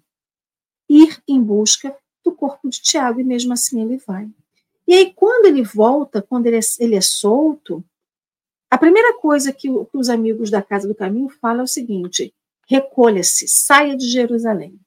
[0.88, 4.28] ir em busca do corpo de Tiago, e mesmo assim ele vai.
[4.86, 7.84] E aí, quando ele volta, quando ele é, ele é solto,
[8.70, 12.34] a primeira coisa que, que os amigos da Casa do Caminho falam é o seguinte:
[12.68, 14.78] recolha-se, saia de Jerusalém.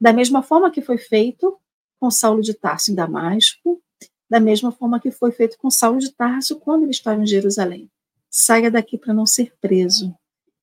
[0.00, 1.58] Da mesma forma que foi feito
[1.98, 3.82] com Saulo de Tarso em Damasco,
[4.28, 7.90] da mesma forma que foi feito com Saulo de Tarso quando ele estava em Jerusalém.
[8.30, 10.14] Saia daqui para não ser preso.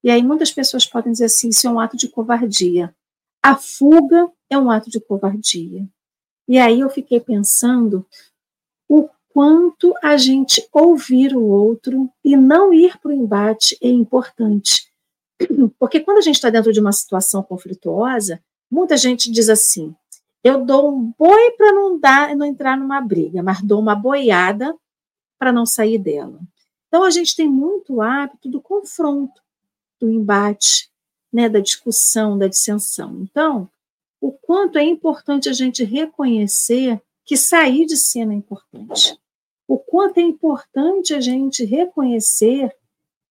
[0.04, 2.94] E aí muitas pessoas podem dizer assim, isso é um ato de covardia.
[3.42, 5.88] A fuga é um ato de covardia.
[6.48, 8.06] E aí eu fiquei pensando
[8.90, 14.92] o quanto a gente ouvir o outro e não ir para o embate é importante.
[15.80, 19.96] Porque quando a gente está dentro de uma situação conflituosa, muita gente diz assim:
[20.44, 24.76] eu dou um boi para não dar, não entrar numa briga, mas dou uma boiada
[25.38, 26.40] para não sair dela.
[26.88, 29.42] Então a gente tem muito hábito do confronto,
[30.00, 30.90] do embate,
[31.32, 33.22] né, da discussão, da dissensão.
[33.22, 33.70] Então,
[34.20, 39.18] o quanto é importante a gente reconhecer que sair de cena é importante.
[39.68, 42.76] O quanto é importante a gente reconhecer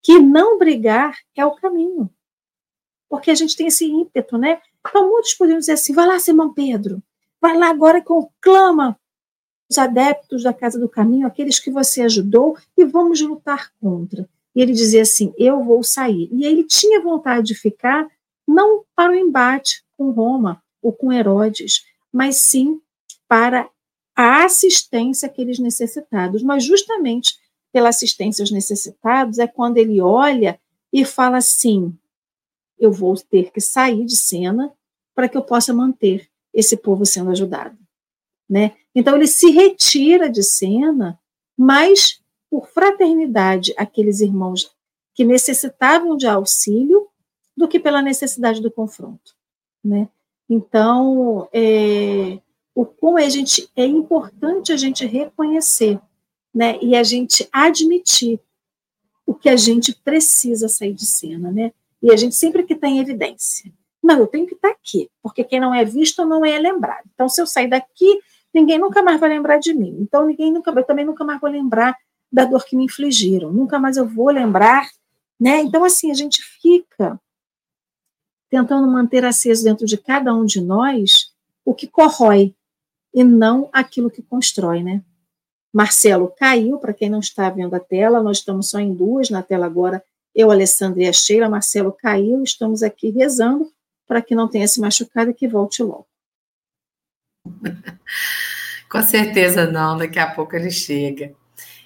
[0.03, 2.11] que não brigar é o caminho.
[3.09, 4.61] Porque a gente tem esse ímpeto, né?
[4.87, 7.03] Então, muitos poderiam dizer assim: vai lá, Simão Pedro,
[7.41, 8.99] vai lá agora e conclama
[9.71, 14.29] os adeptos da Casa do Caminho, aqueles que você ajudou, e vamos lutar contra.
[14.55, 16.29] E ele dizia assim: eu vou sair.
[16.33, 18.09] E ele tinha vontade de ficar,
[18.47, 22.81] não para o embate com Roma ou com Herodes, mas sim
[23.29, 23.69] para
[24.15, 26.43] a assistência àqueles necessitados.
[26.43, 27.39] Mas justamente
[27.73, 30.61] pela assistência aos necessitados é quando ele olha
[30.93, 31.97] e fala assim:
[32.79, 34.73] eu vou ter que sair de cena
[35.15, 37.79] para que eu possa manter esse povo sendo ajudado.
[38.49, 38.77] Né?
[38.95, 41.21] Então ele se retira de cena,
[41.57, 42.21] mas
[42.51, 44.75] por fraternidade aqueles irmãos
[45.15, 47.07] que necessitavam de auxílio
[47.57, 49.37] do que pela necessidade do confronto.
[49.85, 50.09] Né?
[50.49, 52.41] Então, é,
[52.81, 56.01] o como a gente é importante a gente reconhecer,
[56.53, 58.41] né, e a gente admitir
[59.27, 61.73] o que a gente precisa sair de cena, né?
[62.03, 63.71] E a gente sempre que tem evidência.
[64.03, 67.05] Não, eu tenho que estar aqui, porque quem não é visto não é lembrado.
[67.13, 68.19] Então, se eu sair daqui,
[68.53, 69.99] ninguém nunca mais vai lembrar de mim.
[70.01, 71.95] Então, ninguém nunca, eu também nunca mais vou lembrar
[72.33, 73.53] da dor que me infligiram.
[73.53, 74.89] Nunca mais eu vou lembrar,
[75.39, 75.61] né?
[75.61, 77.21] Então, assim, a gente fica
[78.49, 81.31] tentando manter aceso dentro de cada um de nós
[81.63, 82.55] o que corrói
[83.13, 85.03] e não aquilo que constrói, né?
[85.73, 89.43] Marcelo caiu, para quem não está vendo a tela, nós estamos só em duas na
[89.43, 90.03] tela agora,
[90.35, 93.71] eu, Alessandra e a Sheila, Marcelo caiu, estamos aqui rezando
[94.07, 96.07] para que não tenha se machucado e que volte logo.
[98.91, 101.33] Com certeza não, daqui a pouco ele chega.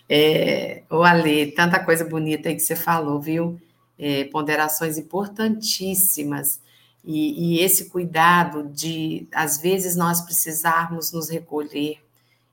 [0.08, 3.60] É, o Ale, tanta coisa bonita aí que você falou, viu?
[3.98, 6.60] É, ponderações importantíssimas.
[7.04, 11.98] E, e, esse cuidado de, às vezes, nós precisarmos nos recolher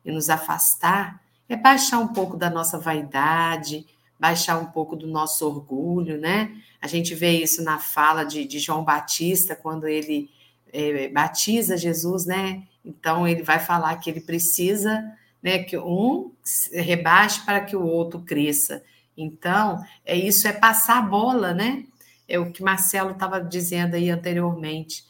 [0.04, 3.86] e nos afastar, é baixar um pouco da nossa vaidade,
[4.20, 6.52] baixar um pouco do nosso orgulho, né?
[6.82, 10.30] A gente vê isso na fala de, de João Batista, quando ele
[10.72, 12.64] é, batiza Jesus, né?
[12.84, 15.04] Então ele vai falar que ele precisa,
[15.42, 16.32] né, que um
[16.72, 18.84] rebaixe para que o outro cresça.
[19.18, 21.84] Então, é isso é passar a bola, né?
[22.32, 25.06] É o que Marcelo estava dizendo aí anteriormente.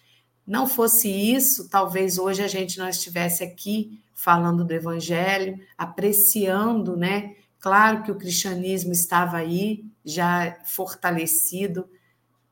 [0.45, 7.35] Não fosse isso, talvez hoje a gente não estivesse aqui falando do evangelho, apreciando, né?
[7.59, 11.87] Claro que o cristianismo estava aí, já fortalecido.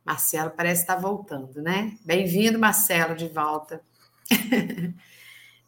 [0.06, 1.98] Marcelo parece estar voltando, né?
[2.06, 3.82] Bem-vindo, Marcelo, de volta.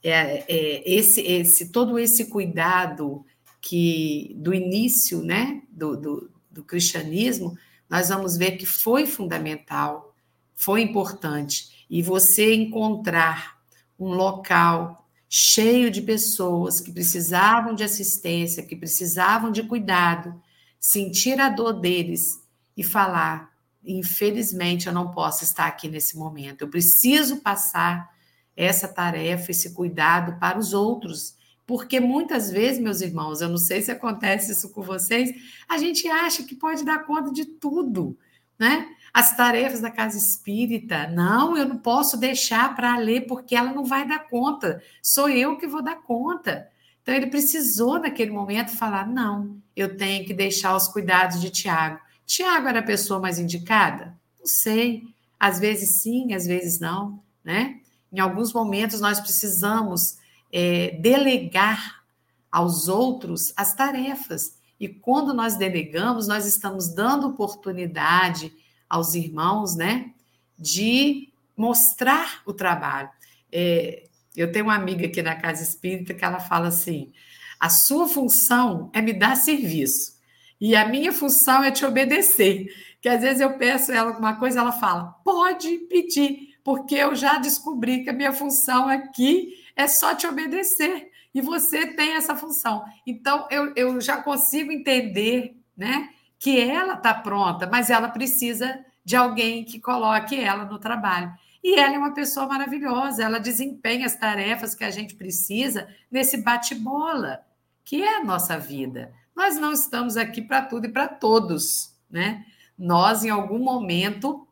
[0.03, 3.25] é, é, esse, esse, todo esse cuidado
[3.59, 7.57] que do início né, do, do, do cristianismo,
[7.91, 10.15] nós vamos ver que foi fundamental,
[10.55, 11.85] foi importante.
[11.89, 13.57] E você encontrar
[13.99, 20.41] um local cheio de pessoas que precisavam de assistência, que precisavam de cuidado,
[20.79, 22.39] sentir a dor deles
[22.77, 23.51] e falar:
[23.83, 28.09] infelizmente, eu não posso estar aqui nesse momento, eu preciso passar
[28.55, 31.35] essa tarefa, esse cuidado para os outros.
[31.71, 35.33] Porque muitas vezes, meus irmãos, eu não sei se acontece isso com vocês,
[35.69, 38.17] a gente acha que pode dar conta de tudo,
[38.59, 38.89] né?
[39.13, 43.85] As tarefas da casa espírita, não, eu não posso deixar para ler porque ela não
[43.85, 46.67] vai dar conta, sou eu que vou dar conta.
[47.01, 52.01] Então ele precisou naquele momento falar: não, eu tenho que deixar os cuidados de Tiago.
[52.25, 54.13] Tiago era a pessoa mais indicada?
[54.37, 55.03] Não sei.
[55.39, 57.79] Às vezes sim, às vezes não, né?
[58.11, 60.19] Em alguns momentos nós precisamos
[60.51, 62.03] é, delegar
[62.51, 64.59] aos outros as tarefas.
[64.79, 68.51] E quando nós delegamos, nós estamos dando oportunidade
[68.89, 70.11] aos irmãos, né,
[70.57, 73.09] de mostrar o trabalho.
[73.51, 77.11] É, eu tenho uma amiga aqui na Casa Espírita que ela fala assim:
[77.59, 80.19] a sua função é me dar serviço
[80.59, 82.67] e a minha função é te obedecer.
[83.01, 87.37] Que às vezes eu peço ela alguma coisa, ela fala: pode pedir, porque eu já
[87.37, 91.09] descobri que a minha função aqui é só te obedecer.
[91.33, 92.83] E você tem essa função.
[93.07, 99.15] Então, eu, eu já consigo entender né, que ela está pronta, mas ela precisa de
[99.15, 101.33] alguém que coloque ela no trabalho.
[101.63, 106.37] E ela é uma pessoa maravilhosa, ela desempenha as tarefas que a gente precisa nesse
[106.37, 107.45] bate-bola,
[107.85, 109.13] que é a nossa vida.
[109.35, 112.45] Nós não estamos aqui para tudo e para todos, né?
[112.77, 114.47] Nós, em algum momento,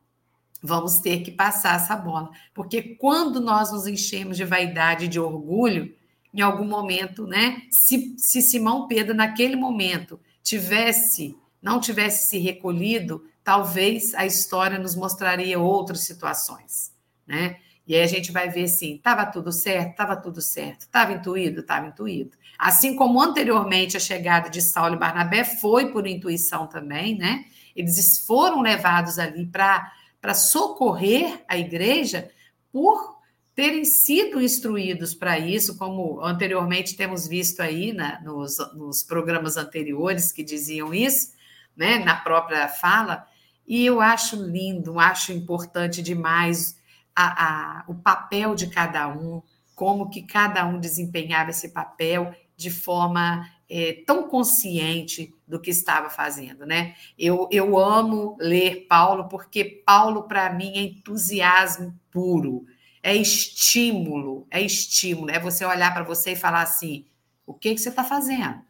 [0.61, 2.29] vamos ter que passar essa bola.
[2.53, 5.93] Porque quando nós nos enchemos de vaidade e de orgulho,
[6.33, 7.63] em algum momento, né?
[7.71, 14.95] Se, se Simão Pedro, naquele momento, tivesse, não tivesse se recolhido, talvez a história nos
[14.95, 16.93] mostraria outras situações,
[17.25, 17.57] né?
[17.87, 21.61] E aí a gente vai ver assim, estava tudo certo, estava tudo certo, estava intuído,
[21.61, 22.37] estava intuído.
[22.59, 27.45] Assim como anteriormente a chegada de Saulo e Barnabé foi por intuição também, né?
[27.75, 29.91] Eles foram levados ali para
[30.21, 32.29] para socorrer a igreja
[32.71, 33.19] por
[33.55, 40.31] terem sido instruídos para isso, como anteriormente temos visto aí né, nos, nos programas anteriores
[40.31, 41.33] que diziam isso,
[41.75, 43.27] né, na própria fala,
[43.67, 46.77] e eu acho lindo, acho importante demais
[47.15, 49.41] a, a, o papel de cada um,
[49.75, 56.09] como que cada um desempenhava esse papel de forma é, tão consciente do que estava
[56.09, 56.93] fazendo, né?
[57.17, 62.65] Eu, eu amo ler Paulo porque Paulo para mim é entusiasmo puro,
[63.01, 67.05] é estímulo, é estímulo, é você olhar para você e falar assim:
[67.45, 68.61] o que que você está fazendo?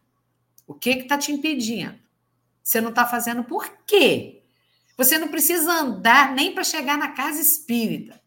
[0.67, 1.97] O que que está te impedindo?
[2.61, 4.43] Você não está fazendo por quê?
[4.95, 8.21] Você não precisa andar nem para chegar na casa espírita.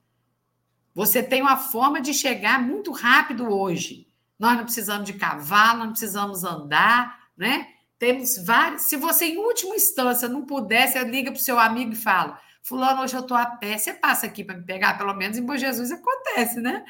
[0.92, 4.11] Você tem uma forma de chegar muito rápido hoje.
[4.42, 7.68] Nós não precisamos de cavalo, não precisamos andar, né?
[7.96, 8.82] Temos vários.
[8.82, 12.40] Se você, em última instância, não puder, você liga para o seu amigo e fala:
[12.60, 15.46] Fulano, hoje eu estou a pé, você passa aqui para me pegar, pelo menos em
[15.46, 16.84] Bom Jesus acontece, né?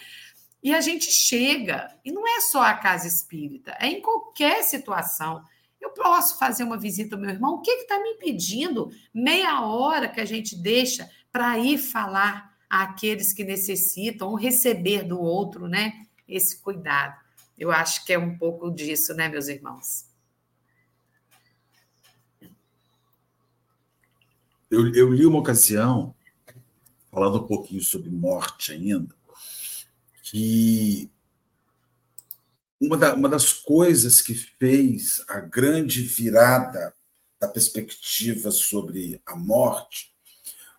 [0.62, 5.44] E a gente chega, e não é só a casa espírita, é em qualquer situação.
[5.78, 8.88] Eu posso fazer uma visita ao meu irmão, o que está me impedindo?
[9.12, 15.20] Meia hora que a gente deixa para ir falar àqueles que necessitam, ou receber do
[15.20, 15.92] outro, né?
[16.26, 17.20] Esse cuidado.
[17.58, 20.06] Eu acho que é um pouco disso, né, meus irmãos?
[24.70, 26.14] Eu, eu li uma ocasião,
[27.10, 29.14] falando um pouquinho sobre morte ainda,
[30.22, 31.10] que
[32.80, 36.94] uma, da, uma das coisas que fez a grande virada
[37.38, 40.12] da perspectiva sobre a morte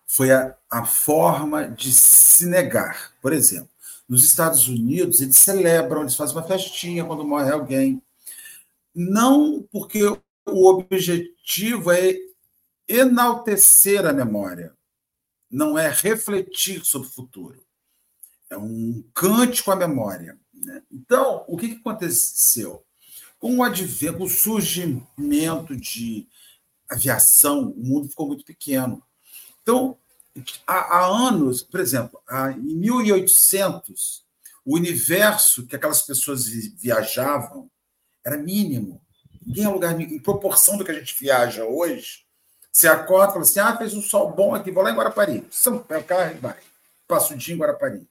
[0.08, 3.14] foi a, a forma de se negar.
[3.22, 3.73] Por exemplo,
[4.08, 8.02] nos Estados Unidos, eles celebram, eles fazem uma festinha quando morre alguém.
[8.94, 10.04] Não porque
[10.46, 12.16] o objetivo é
[12.88, 14.76] enaltecer a memória,
[15.50, 17.64] não é refletir sobre o futuro.
[18.50, 20.38] É um cântico à memória.
[20.54, 20.84] Né?
[20.92, 22.84] Então, o que, aconteceu?
[23.40, 26.28] Com o advento, com o surgimento de
[26.90, 29.02] aviação, o mundo ficou muito pequeno.
[29.62, 29.98] Então,
[30.66, 34.24] há, há anos, por exemplo, há, em 1800,
[34.66, 37.70] o universo que aquelas pessoas viajavam
[38.26, 39.02] era mínimo.
[39.46, 42.24] Ninguém é lugar em proporção do que a gente viaja hoje.
[42.72, 45.46] Você acorda e fala assim: ah, fez um sol bom aqui, vou lá em Guarapari.
[45.52, 46.58] São o carro e vai.
[47.08, 48.08] Passo o dia em Guarapari.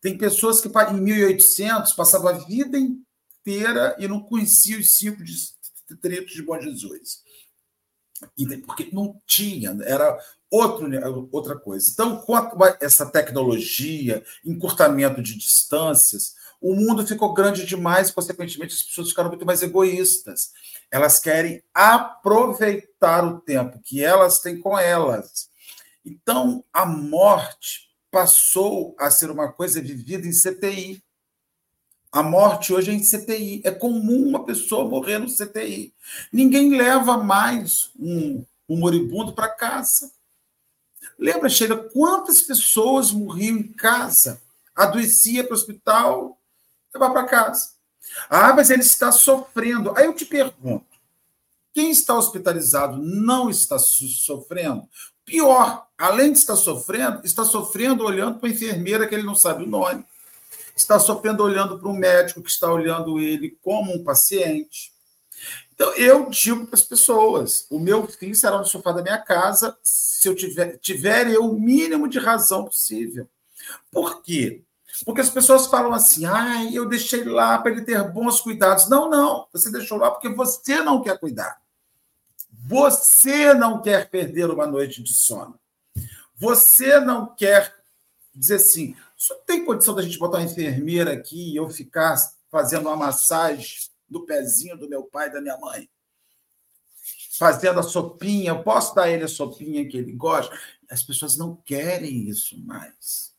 [0.00, 6.26] Tem pessoas que em 1800 passavam a vida inteira e não conheciam os cinco obstetrícia
[6.26, 7.22] de Bom Jesus.
[8.66, 10.18] Porque não tinha, era
[10.54, 11.90] outro, outra coisa.
[11.92, 12.36] Então, com
[12.80, 19.44] essa tecnologia, encurtamento de distâncias, o mundo ficou grande demais consequentemente, as pessoas ficaram muito
[19.44, 20.52] mais egoístas.
[20.90, 25.50] Elas querem aproveitar o tempo que elas têm com elas.
[26.04, 31.02] Então, a morte passou a ser uma coisa vivida em CTI.
[32.12, 33.60] A morte hoje é em CTI.
[33.64, 35.92] É comum uma pessoa morrer no CTI.
[36.32, 40.12] Ninguém leva mais um, um moribundo para casa.
[41.24, 44.42] Lembra, Sheila, quantas pessoas morriam em casa?
[44.76, 46.38] Adoecia para o hospital,
[46.92, 47.70] levava para casa.
[48.28, 49.96] Ah, mas ele está sofrendo.
[49.96, 50.84] Aí eu te pergunto:
[51.72, 54.86] quem está hospitalizado não está sofrendo?
[55.24, 59.64] Pior, além de estar sofrendo, está sofrendo olhando para a enfermeira que ele não sabe
[59.64, 60.04] o nome
[60.76, 64.92] está sofrendo olhando para um médico que está olhando ele como um paciente.
[65.74, 69.76] Então, eu digo para as pessoas: o meu filho será no sofá da minha casa
[69.82, 73.28] se eu tiver, tiver eu o mínimo de razão possível.
[73.90, 74.62] Por quê?
[75.04, 78.88] Porque as pessoas falam assim: ah, eu deixei lá para ele ter bons cuidados.
[78.88, 79.48] Não, não.
[79.52, 81.60] Você deixou lá porque você não quer cuidar.
[82.66, 85.58] Você não quer perder uma noite de sono.
[86.36, 87.74] Você não quer
[88.32, 92.16] dizer assim: só tem condição da gente botar uma enfermeira aqui e eu ficar
[92.48, 95.88] fazendo uma massagem do pezinho do meu pai e da minha mãe?
[97.36, 100.56] Fazendo a sopinha, eu posso dar ele a sopinha que ele gosta?
[100.88, 103.34] As pessoas não querem isso mais.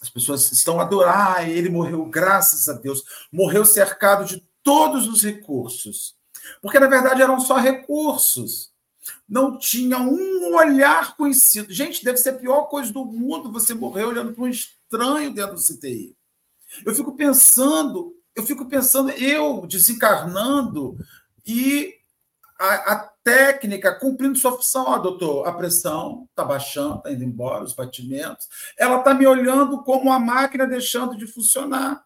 [0.00, 3.02] As pessoas estão a adorar, ele morreu, graças a Deus.
[3.32, 6.14] Morreu cercado de todos os recursos.
[6.60, 8.76] Porque, na verdade, eram só recursos
[9.28, 11.72] não tinha um olhar conhecido.
[11.72, 15.54] Gente, deve ser a pior coisa do mundo você morrer olhando para um estranho dentro
[15.54, 16.16] do CTI.
[16.84, 20.98] Eu fico pensando, eu fico pensando, eu desencarnando
[21.46, 21.94] e
[22.58, 24.92] a, a técnica cumprindo sua função.
[24.92, 28.46] Ah, doutor, a pressão está baixando, está indo embora, os batimentos.
[28.78, 32.04] Ela está me olhando como a máquina deixando de funcionar.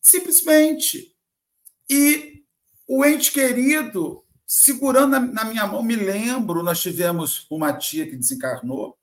[0.00, 1.16] Simplesmente.
[1.88, 2.44] E
[2.88, 8.16] o ente querido segurando na, na, minha mão, me lembro, nós tivemos uma tia que
[8.16, 8.96] desencarnou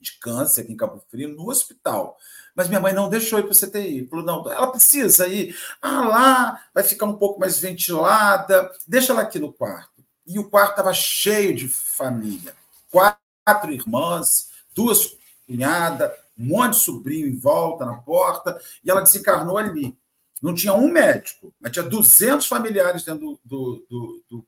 [0.00, 2.16] de câncer aqui em Cabo Frio, no hospital.
[2.56, 4.08] Mas minha mãe não deixou ir para o CTI.
[4.08, 5.54] Falou, não, ela precisa ir.
[5.80, 10.02] Ah, lá vai ficar um pouco mais ventilada, deixa ela aqui no quarto.
[10.26, 12.54] E o quarto estava cheio de família.
[12.90, 19.58] Quatro irmãs, duas cunhadas, um monte de sobrinho em volta, na porta, e ela desencarnou
[19.58, 19.96] ali.
[20.42, 24.46] Não tinha um médico, mas tinha 200 familiares dentro do, do, do,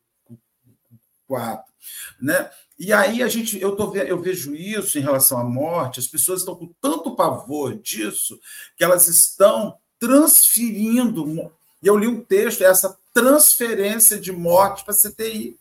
[1.28, 1.72] quatro,
[2.20, 2.50] né?
[2.78, 6.40] E aí a gente, eu, tô, eu vejo isso em relação à morte, as pessoas
[6.40, 8.38] estão com tanto pavor disso
[8.76, 11.50] que elas estão transferindo.
[11.82, 15.58] E eu li um texto, essa transferência de morte para a CTI.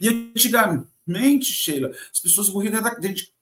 [0.00, 3.32] E antigamente, Sheila, as pessoas morriam dentro de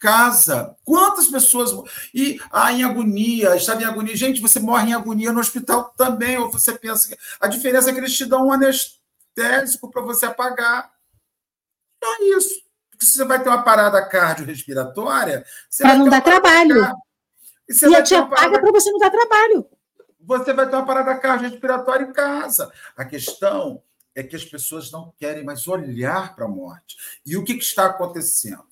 [0.00, 0.74] casa.
[0.84, 1.70] Quantas pessoas.
[2.12, 4.16] E ah, em agonia, estava em agonia.
[4.16, 7.16] Gente, você morre em agonia no hospital também, ou você pensa.
[7.38, 10.90] A diferença é que eles te dão um anestésico para você apagar.
[12.00, 12.62] Então é isso.
[12.90, 15.44] Porque se você vai ter uma parada cardiorrespiratória.
[15.78, 16.90] Para não dar trabalho.
[17.68, 19.68] E, você e a tia paga para você não dar trabalho.
[20.18, 22.72] Você vai ter uma parada cardiorrespiratória em casa.
[22.96, 23.82] A questão
[24.14, 26.96] é que as pessoas não querem mais olhar para a morte.
[27.24, 28.64] E o que, que está acontecendo?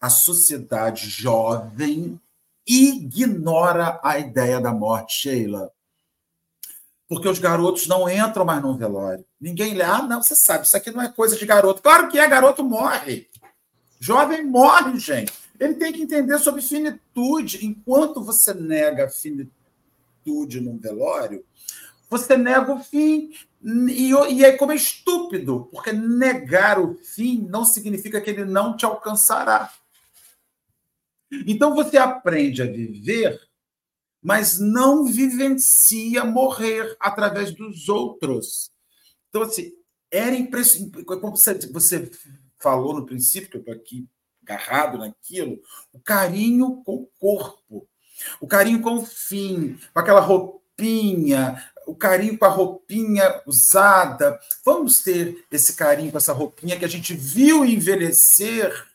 [0.00, 2.20] A sociedade jovem
[2.64, 5.72] ignora a ideia da morte, Sheila
[7.08, 9.24] porque os garotos não entram mais no velório.
[9.40, 11.80] Ninguém lê, ah, não, você sabe, isso aqui não é coisa de garoto.
[11.80, 13.28] Claro que é, garoto morre.
[13.98, 15.32] Jovem morre, gente.
[15.58, 17.64] Ele tem que entender sobre finitude.
[17.64, 21.44] Enquanto você nega finitude num velório,
[22.10, 23.32] você nega o fim.
[23.64, 28.76] E, e é como é estúpido, porque negar o fim não significa que ele não
[28.76, 29.72] te alcançará.
[31.46, 33.47] Então você aprende a viver
[34.22, 38.70] mas não vivencia morrer através dos outros.
[39.28, 39.72] Então, assim,
[40.10, 41.04] era impressionante.
[41.04, 42.10] Como você
[42.58, 44.08] falou no princípio, que eu estou aqui
[44.42, 45.60] agarrado naquilo,
[45.92, 47.86] o carinho com o corpo,
[48.40, 54.38] o carinho com o fim, com aquela roupinha, o carinho com a roupinha usada.
[54.64, 58.86] Vamos ter esse carinho com essa roupinha que a gente viu envelhecer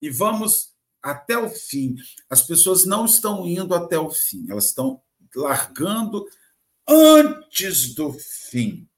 [0.00, 0.75] e vamos
[1.06, 1.94] até o fim.
[2.28, 5.00] As pessoas não estão indo até o fim, elas estão
[5.34, 6.26] largando
[6.88, 8.88] antes do fim.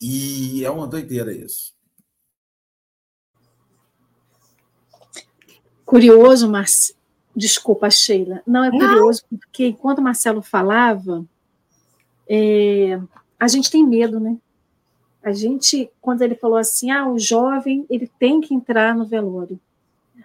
[0.00, 1.72] E é uma doideira isso.
[5.84, 6.92] Curioso, mas
[7.36, 8.42] desculpa, Sheila.
[8.44, 9.38] Não é curioso, não.
[9.38, 11.24] porque enquanto Marcelo falava,
[12.28, 13.00] é...
[13.38, 14.36] a gente tem medo, né?
[15.22, 19.60] A gente, quando ele falou assim, ah, o jovem ele tem que entrar no velório.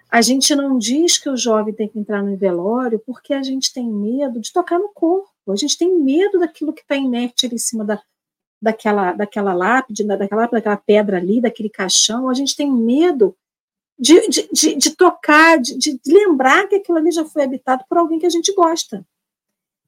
[0.09, 3.73] A gente não diz que o jovem tem que entrar no velório porque a gente
[3.73, 5.29] tem medo de tocar no corpo.
[5.49, 8.01] A gente tem medo daquilo que está inerte ali em cima da,
[8.61, 12.29] daquela, daquela lápide, daquela, daquela pedra ali, daquele caixão.
[12.29, 13.35] A gente tem medo
[13.99, 17.97] de, de, de, de tocar, de, de lembrar que aquilo ali já foi habitado por
[17.97, 19.05] alguém que a gente gosta.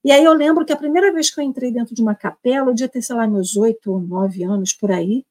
[0.03, 2.69] E aí eu lembro que a primeira vez que eu entrei dentro de uma capela,
[2.69, 5.25] eu devia ter, sei lá, meus oito ou nove anos por aí,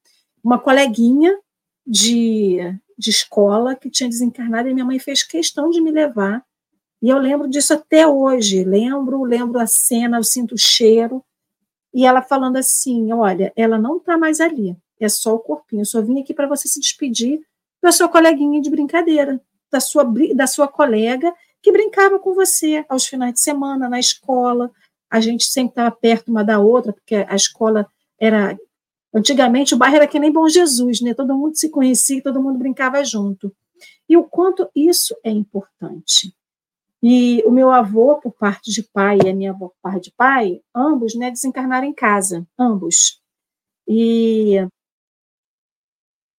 [0.45, 1.39] uma coleguinha
[1.86, 2.59] de,
[2.99, 6.44] de escola que tinha desencarnado e minha mãe fez questão de me levar.
[7.01, 8.64] E eu lembro disso até hoje.
[8.64, 11.24] Lembro, lembro a cena, eu sinto o cheiro.
[11.94, 15.82] E ela falando assim: olha, ela não está mais ali, é só o corpinho.
[15.82, 17.40] Eu só vim aqui para você se despedir
[17.80, 19.40] da sua coleguinha de brincadeira,
[19.70, 21.32] da sua, da sua colega
[21.62, 24.70] que brincava com você aos finais de semana, na escola.
[25.11, 27.86] A gente sempre estava perto uma da outra, porque a escola
[28.18, 28.59] era.
[29.14, 31.14] Antigamente o bairro era que nem Bom Jesus, né?
[31.14, 33.54] Todo mundo se conhecia, todo mundo brincava junto.
[34.09, 36.34] E o quanto isso é importante.
[37.02, 40.12] E o meu avô, por parte de pai, e a minha avó, por parte de
[40.16, 43.20] pai, ambos né, desencarnaram em casa, ambos.
[43.86, 44.56] E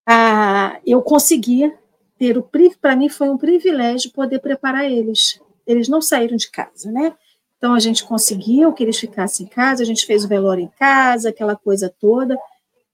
[0.05, 1.73] ah, eu consegui
[2.17, 2.43] ter o
[2.81, 5.39] para mim foi um privilégio poder preparar eles.
[5.65, 7.15] Eles não saíram de casa, né?
[7.57, 10.71] Então a gente conseguiu que eles ficassem em casa, a gente fez o velório em
[10.79, 12.37] casa, aquela coisa toda.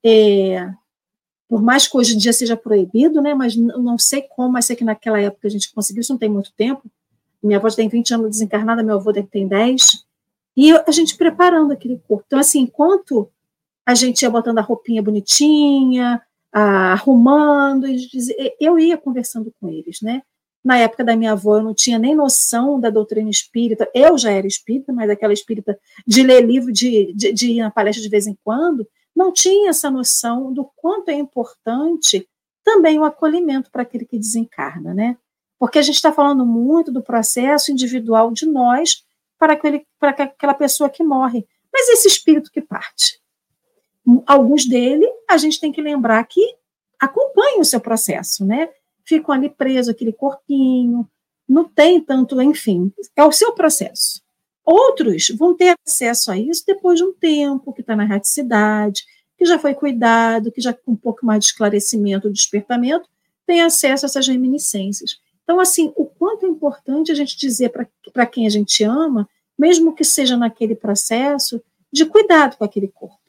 [0.07, 0.69] É,
[1.49, 3.33] por mais que hoje em dia seja proibido, né?
[3.33, 6.29] Mas não sei como, mas sei que naquela época a gente conseguiu, isso não tem
[6.29, 6.83] muito tempo.
[7.41, 10.05] Minha avó tem 20 anos desencarnada, meu avô tem 10.
[10.57, 12.23] E a gente preparando aquele corpo.
[12.27, 13.29] Então, assim, enquanto
[13.85, 17.85] a gente ia botando a roupinha bonitinha, arrumando,
[18.59, 20.21] eu ia conversando com eles, né?
[20.63, 23.87] Na época da minha avó, eu não tinha nem noção da doutrina espírita.
[23.93, 25.77] Eu já era espírita, mas aquela espírita
[26.07, 29.69] de ler livro, de, de, de ir na palestra de vez em quando, não tinha
[29.69, 32.27] essa noção do quanto é importante
[32.63, 35.17] também o acolhimento para aquele que desencarna, né?
[35.57, 39.05] Porque a gente está falando muito do processo individual de nós
[39.37, 41.47] para, aquele, para aquela pessoa que morre.
[41.71, 43.21] Mas esse espírito que parte,
[44.25, 46.55] alguns dele a gente tem que lembrar que
[46.99, 48.69] acompanham o seu processo, né?
[49.05, 51.07] Ficam ali preso aquele corpinho,
[51.47, 54.24] não tem tanto, enfim, é o seu processo.
[54.65, 59.03] Outros vão ter acesso a isso depois de um tempo, que está na radicidade,
[59.37, 63.07] que já foi cuidado, que já com um pouco mais de esclarecimento, despertamento,
[63.45, 65.19] tem acesso a essas reminiscências.
[65.43, 67.71] Então, assim, o quanto é importante a gente dizer
[68.11, 71.61] para quem a gente ama, mesmo que seja naquele processo,
[71.91, 73.25] de cuidado com aquele corpo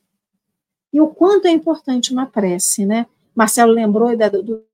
[0.97, 3.05] e o quanto é importante uma prece, né?
[3.34, 4.64] Marcelo lembrou da, do,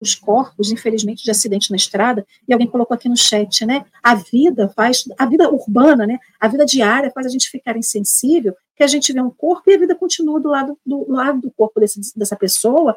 [0.00, 3.84] dos corpos, infelizmente, de acidente na estrada, e alguém colocou aqui no chat, né?
[4.02, 6.18] A vida faz, a vida urbana, né?
[6.40, 9.74] A vida diária faz a gente ficar insensível, que a gente vê um corpo e
[9.74, 12.96] a vida continua do lado do, lado do corpo desse, dessa pessoa,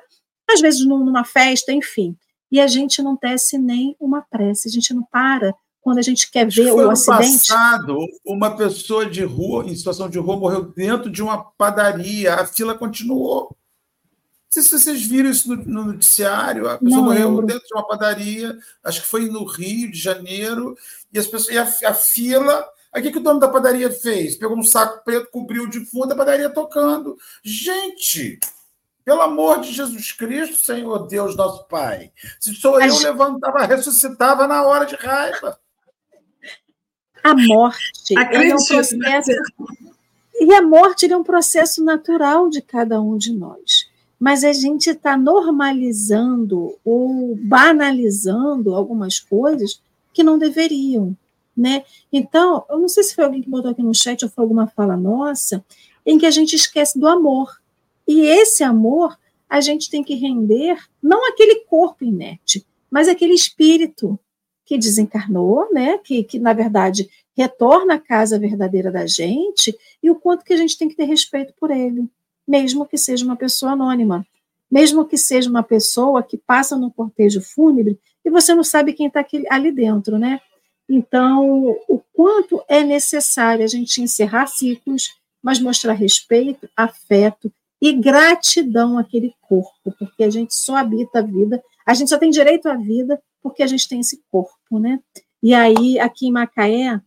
[0.49, 2.15] às vezes numa festa, enfim.
[2.51, 6.29] E a gente não tece nem uma prece, a gente não para quando a gente
[6.29, 7.47] quer ver o acidente.
[7.47, 12.45] passado, uma pessoa de rua, em situação de rua, morreu dentro de uma padaria, a
[12.45, 13.55] fila continuou.
[14.49, 16.67] Não sei se vocês viram isso no, no noticiário.
[16.67, 17.45] A pessoa Não morreu lembro.
[17.45, 20.75] dentro de uma padaria, acho que foi no Rio de Janeiro,
[21.13, 22.67] e, as pessoas, e a, a fila.
[22.91, 24.35] Aí o que, que o dono da padaria fez?
[24.37, 27.15] Pegou um saco preto, cobriu de fundo, a padaria tocando.
[27.43, 28.39] Gente,
[29.05, 32.11] pelo amor de Jesus Cristo, Senhor Deus, nosso Pai.
[32.39, 35.59] Se sou eu, levantava, ressuscitava na hora de raiva.
[37.23, 38.95] A morte é um processo.
[40.41, 43.88] E a morte é um processo natural de cada um de nós.
[44.19, 49.81] Mas a gente está normalizando ou banalizando algumas coisas
[50.13, 51.15] que não deveriam.
[51.55, 51.83] Né?
[52.11, 54.67] Então, eu não sei se foi alguém que botou aqui no chat ou foi alguma
[54.67, 55.63] fala nossa,
[56.05, 57.59] em que a gente esquece do amor.
[58.07, 59.17] E esse amor
[59.49, 64.17] a gente tem que render não aquele corpo inerte, mas aquele espírito
[64.63, 70.15] que desencarnou, né, que, que na verdade retorna à casa verdadeira da gente, e o
[70.15, 72.07] quanto que a gente tem que ter respeito por ele,
[72.49, 74.25] mesmo que seja uma pessoa anônima,
[74.71, 79.05] mesmo que seja uma pessoa que passa no cortejo fúnebre e você não sabe quem
[79.05, 80.41] está ali dentro, né?
[80.89, 88.97] Então, o quanto é necessário a gente encerrar ciclos, mas mostrar respeito, afeto e gratidão
[88.97, 92.75] àquele corpo, porque a gente só habita a vida, a gente só tem direito à
[92.75, 94.99] vida porque a gente tem esse corpo, né?
[95.41, 96.99] E aí, aqui em Macaé,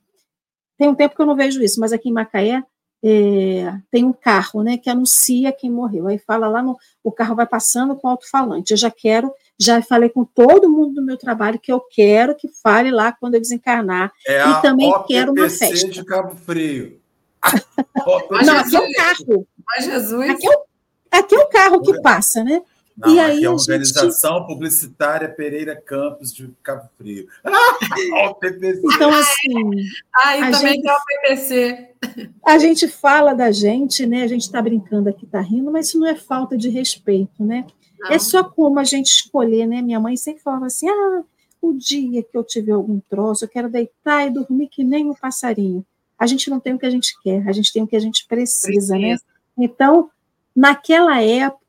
[0.78, 2.62] tem um tempo que eu não vejo isso, mas aqui em Macaé
[3.04, 6.06] é, tem um carro, né, que anuncia quem morreu.
[6.06, 8.70] Aí fala lá, no, o carro vai passando com alto-falante.
[8.70, 12.48] Eu já quero, já falei com todo mundo do meu trabalho que eu quero que
[12.48, 14.12] fale lá quando eu desencarnar.
[14.26, 15.88] É e também quero uma festa.
[15.88, 17.00] de Cabo Frio.
[18.46, 19.48] Não, aqui é o carro.
[19.66, 20.30] Mas Jesus.
[20.30, 20.64] Aqui é o,
[21.10, 22.62] aqui é o carro que passa, né?
[22.96, 24.46] Não, e aí, é a Organização gente...
[24.46, 27.26] Publicitária Pereira Campos de Cabo Frio.
[28.14, 28.80] Ah, o PPC.
[28.84, 29.54] Então, assim.
[30.14, 31.88] Aí também gente, é o PPC.
[32.44, 34.22] A gente fala da gente, né?
[34.22, 37.66] A gente está brincando aqui, está rindo, mas isso não é falta de respeito, né?
[37.98, 38.10] Não.
[38.10, 39.80] É só como a gente escolher, né?
[39.80, 41.22] Minha mãe sempre falava assim: ah,
[41.60, 45.14] o dia que eu tiver algum troço, eu quero deitar e dormir que nem um
[45.14, 45.84] passarinho.
[46.18, 48.00] A gente não tem o que a gente quer, a gente tem o que a
[48.00, 49.00] gente precisa, né?
[49.00, 49.24] precisa.
[49.56, 49.64] né?
[49.64, 50.10] Então,
[50.54, 51.61] naquela época,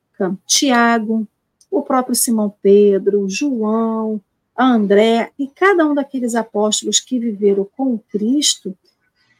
[0.46, 1.26] Tiago,
[1.70, 4.20] o próprio Simão Pedro, João,
[4.56, 8.76] André e cada um daqueles apóstolos que viveram com Cristo,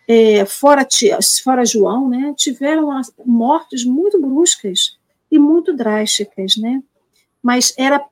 [0.09, 0.87] é, fora,
[1.43, 2.91] fora João, né, tiveram
[3.25, 4.99] mortes muito bruscas
[5.31, 6.83] e muito drásticas, né?
[7.43, 8.05] Mas era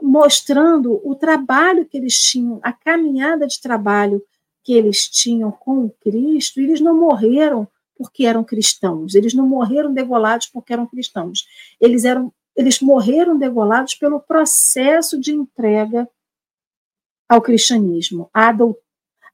[0.00, 4.22] mostrando o trabalho que eles tinham, a caminhada de trabalho
[4.62, 7.66] que eles tinham com Cristo, e eles não morreram
[8.00, 9.14] porque eram cristãos.
[9.14, 11.44] Eles não morreram degolados porque eram cristãos.
[11.78, 16.08] Eles eram eles morreram degolados pelo processo de entrega
[17.28, 18.76] ao cristianismo, à, do,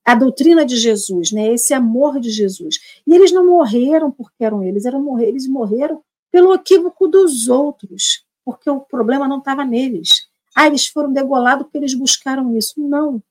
[0.04, 1.52] à doutrina de Jesus, né?
[1.52, 2.78] Esse amor de Jesus.
[3.06, 8.24] E eles não morreram porque eram eles, eram morrer, eles morreram pelo equívoco dos outros,
[8.44, 10.28] porque o problema não estava neles.
[10.54, 12.80] Ah, eles foram degolados porque eles buscaram isso.
[12.80, 13.22] Não.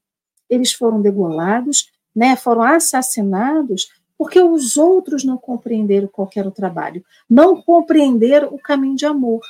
[0.50, 7.04] Eles foram degolados, né, foram assassinados porque os outros não compreenderam qual era o trabalho,
[7.30, 9.42] não compreenderam o caminho de amor,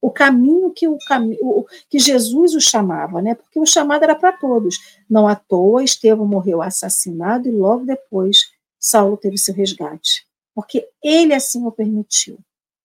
[0.00, 3.34] o caminho que o caminho que Jesus o chamava, né?
[3.34, 4.78] Porque o chamado era para todos.
[5.10, 11.34] Não à toa Estevão morreu assassinado e logo depois Saulo teve seu resgate, porque ele
[11.34, 12.38] assim o permitiu.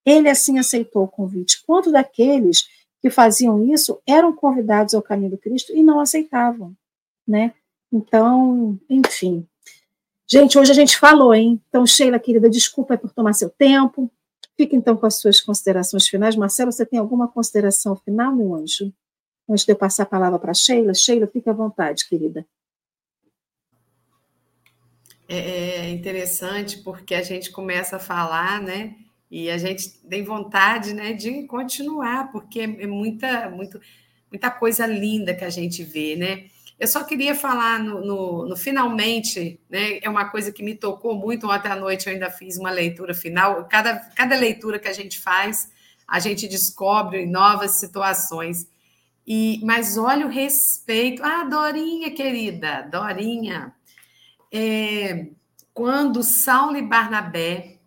[0.04, 1.62] Ele assim aceitou o convite.
[1.64, 2.66] Quanto daqueles
[3.00, 6.74] que faziam isso eram convidados ao caminho do Cristo e não aceitavam,
[7.26, 7.54] né?
[7.92, 9.46] Então, enfim,
[10.32, 11.60] Gente, hoje a gente falou, hein?
[11.68, 14.10] Então, Sheila, querida, desculpa por tomar seu tempo.
[14.56, 16.36] Fique então com as suas considerações finais.
[16.36, 18.90] Marcelo, você tem alguma consideração final, meu anjo?
[19.46, 20.94] Antes de eu passar a palavra para Sheila.
[20.94, 22.46] Sheila, fique à vontade, querida.
[25.28, 28.96] É, é interessante porque a gente começa a falar, né?
[29.30, 33.78] E a gente tem vontade, né, de continuar, porque é muita, muito,
[34.30, 36.46] muita coisa linda que a gente vê, né?
[36.82, 40.00] Eu só queria falar no, no, no, finalmente, né?
[40.02, 41.48] É uma coisa que me tocou muito.
[41.48, 43.68] Ontem à noite eu ainda fiz uma leitura final.
[43.68, 45.70] Cada, cada leitura que a gente faz,
[46.08, 48.66] a gente descobre novas situações.
[49.24, 51.22] E, mas olha o respeito.
[51.22, 53.72] Ah, Dorinha, querida, Dorinha.
[54.52, 55.28] É,
[55.72, 57.78] quando Saulo e Barnabé,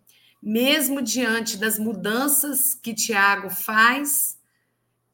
[0.42, 4.38] mesmo diante das mudanças que Tiago faz,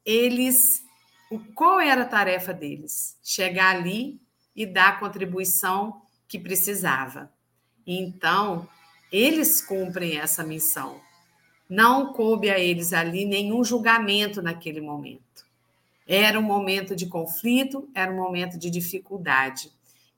[0.05, 0.81] eles
[1.55, 3.17] qual era a tarefa deles?
[3.23, 4.19] Chegar ali
[4.55, 7.31] e dar a contribuição que precisava.
[7.85, 8.67] Então,
[9.11, 10.99] eles cumprem essa missão.
[11.69, 15.45] Não coube a eles ali nenhum julgamento naquele momento.
[16.07, 19.71] Era um momento de conflito, era um momento de dificuldade.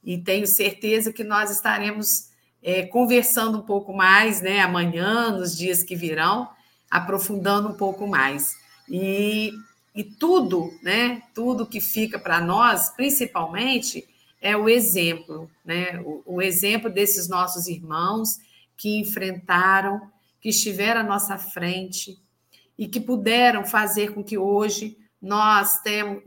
[0.03, 2.29] E tenho certeza que nós estaremos
[2.61, 6.49] é, conversando um pouco mais, né, amanhã, nos dias que virão,
[6.89, 8.55] aprofundando um pouco mais.
[8.89, 9.51] E
[9.95, 11.23] e tudo, né?
[11.33, 14.05] Tudo que fica para nós, principalmente,
[14.41, 15.99] é o exemplo, né?
[16.01, 18.37] O, o, exemplo desses nossos irmãos
[18.75, 22.19] que enfrentaram, que estiveram à nossa frente
[22.77, 25.81] e que puderam fazer com que hoje nós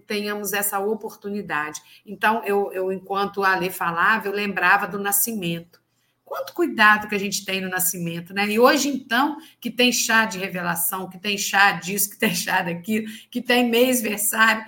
[0.07, 1.81] tenhamos essa oportunidade.
[2.07, 5.81] Então, eu, eu enquanto a lei falava, eu lembrava do nascimento.
[6.29, 8.47] Quanto cuidado que a gente tem no nascimento, né?
[8.47, 12.61] E hoje, então, que tem chá de revelação, que tem chá disso, que tem chá
[12.61, 14.63] daquilo, que tem mês-versário,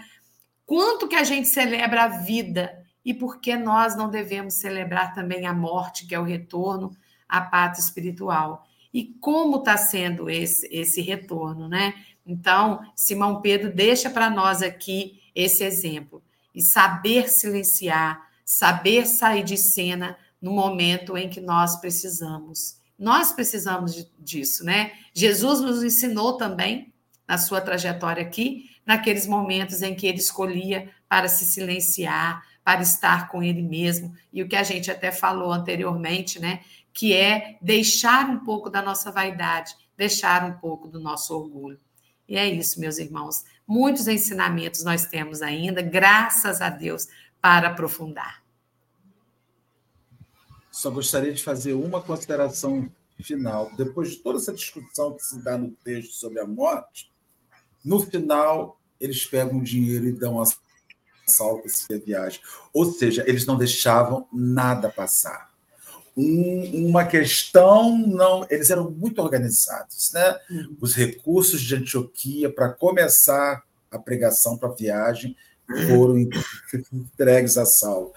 [0.64, 5.46] quanto que a gente celebra a vida e por que nós não devemos celebrar também
[5.46, 6.96] a morte, que é o retorno
[7.28, 8.66] à pátria espiritual?
[8.92, 11.92] E como está sendo esse, esse retorno, né?
[12.24, 16.22] Então, Simão Pedro deixa para nós aqui esse exemplo.
[16.54, 22.78] E saber silenciar, saber sair de cena no momento em que nós precisamos.
[22.98, 24.92] Nós precisamos disso, né?
[25.14, 26.92] Jesus nos ensinou também,
[27.26, 33.28] na sua trajetória aqui, naqueles momentos em que ele escolhia para se silenciar, para estar
[33.28, 36.60] com ele mesmo, e o que a gente até falou anteriormente, né?
[36.92, 41.78] Que é deixar um pouco da nossa vaidade, deixar um pouco do nosso orgulho.
[42.28, 43.44] E é isso, meus irmãos.
[43.66, 47.08] Muitos ensinamentos nós temos ainda, graças a Deus,
[47.40, 48.39] para aprofundar.
[50.70, 52.90] Só gostaria de fazer uma consideração
[53.22, 53.70] final.
[53.76, 57.10] Depois de toda essa discussão que se dá no texto sobre a morte,
[57.84, 60.44] no final eles pegam o dinheiro e dão a
[62.04, 62.40] viagem.
[62.72, 65.50] Ou seja, eles não deixavam nada passar.
[66.16, 70.36] um, uma questão não, eles eram muito organizados, né?
[70.50, 70.76] Uhum.
[70.80, 75.36] Os recursos de Antioquia para começar a pregação para a viagem
[75.88, 76.18] foram
[76.92, 78.12] entregues a Saulo.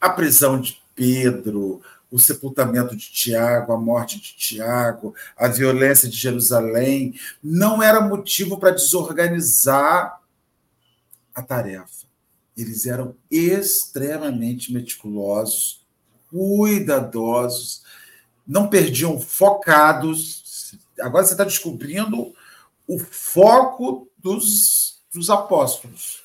[0.00, 1.82] A prisão de Pedro,
[2.14, 8.56] o sepultamento de Tiago, a morte de Tiago, a violência de Jerusalém, não era motivo
[8.56, 10.22] para desorganizar
[11.34, 12.06] a tarefa.
[12.56, 15.84] Eles eram extremamente meticulosos,
[16.30, 17.82] cuidadosos,
[18.46, 20.78] não perdiam focados.
[21.00, 22.32] Agora você está descobrindo
[22.86, 26.22] o foco dos, dos apóstolos,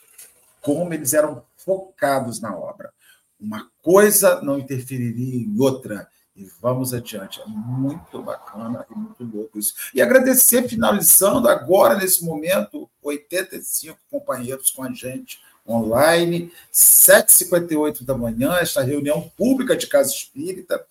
[0.62, 2.94] como eles eram focados na obra.
[3.40, 6.10] Uma coisa não interferiria em outra.
[6.36, 7.42] E vamos adiante.
[7.42, 9.74] É muito bacana e muito louco isso.
[9.94, 18.56] E agradecer, finalizando agora, nesse momento, 85 companheiros com a gente online, 7h58 da manhã,
[18.56, 20.84] esta reunião pública de Casa Espírita,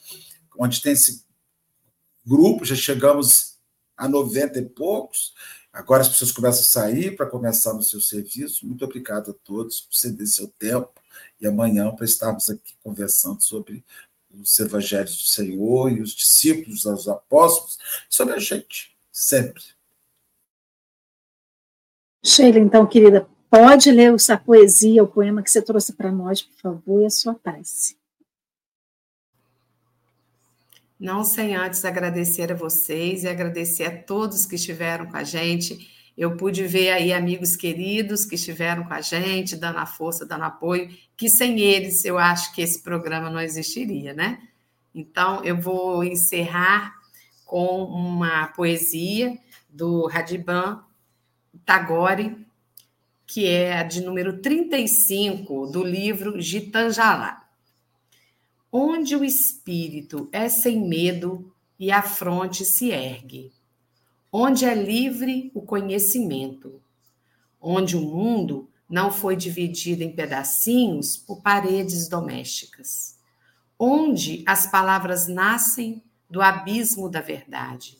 [0.58, 1.24] onde tem esse
[2.26, 3.56] grupo, já chegamos
[3.96, 5.32] a 90 e poucos.
[5.72, 8.66] Agora as pessoas começam a sair para começar no seu serviço.
[8.66, 10.90] Muito obrigado a todos por ceder seu tempo
[11.40, 13.84] e amanhã para estarmos aqui conversando sobre
[14.30, 17.78] os evangelhos do Senhor e os discípulos, os apóstolos,
[18.08, 19.62] sobre a gente, sempre.
[22.24, 26.60] Sheila, então, querida, pode ler essa poesia, o poema que você trouxe para nós, por
[26.60, 27.96] favor, e a sua prece.
[30.98, 35.97] Não sem antes agradecer a vocês e agradecer a todos que estiveram com a gente
[36.18, 40.42] eu pude ver aí amigos queridos que estiveram com a gente, dando a força, dando
[40.42, 44.40] apoio, que sem eles eu acho que esse programa não existiria, né?
[44.92, 46.92] Então, eu vou encerrar
[47.44, 49.38] com uma poesia
[49.70, 50.82] do Radiban
[51.64, 52.44] Tagore,
[53.24, 57.48] que é a de número 35 do livro Gitanjalá.
[58.72, 63.52] Onde o espírito é sem medo e a fronte se ergue
[64.32, 66.80] onde é livre o conhecimento,
[67.60, 73.18] onde o mundo não foi dividido em pedacinhos por paredes domésticas,
[73.78, 77.98] onde as palavras nascem do abismo da verdade,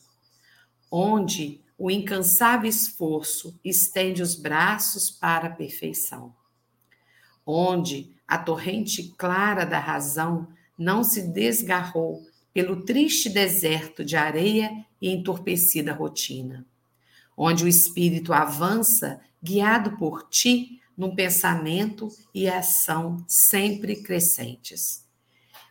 [0.90, 6.34] onde o incansável esforço estende os braços para a perfeição,
[7.46, 15.10] onde a torrente clara da razão não se desgarrou pelo triste deserto de areia e
[15.10, 16.66] entorpecida rotina,
[17.36, 25.06] onde o espírito avança guiado por ti num pensamento e ação sempre crescentes.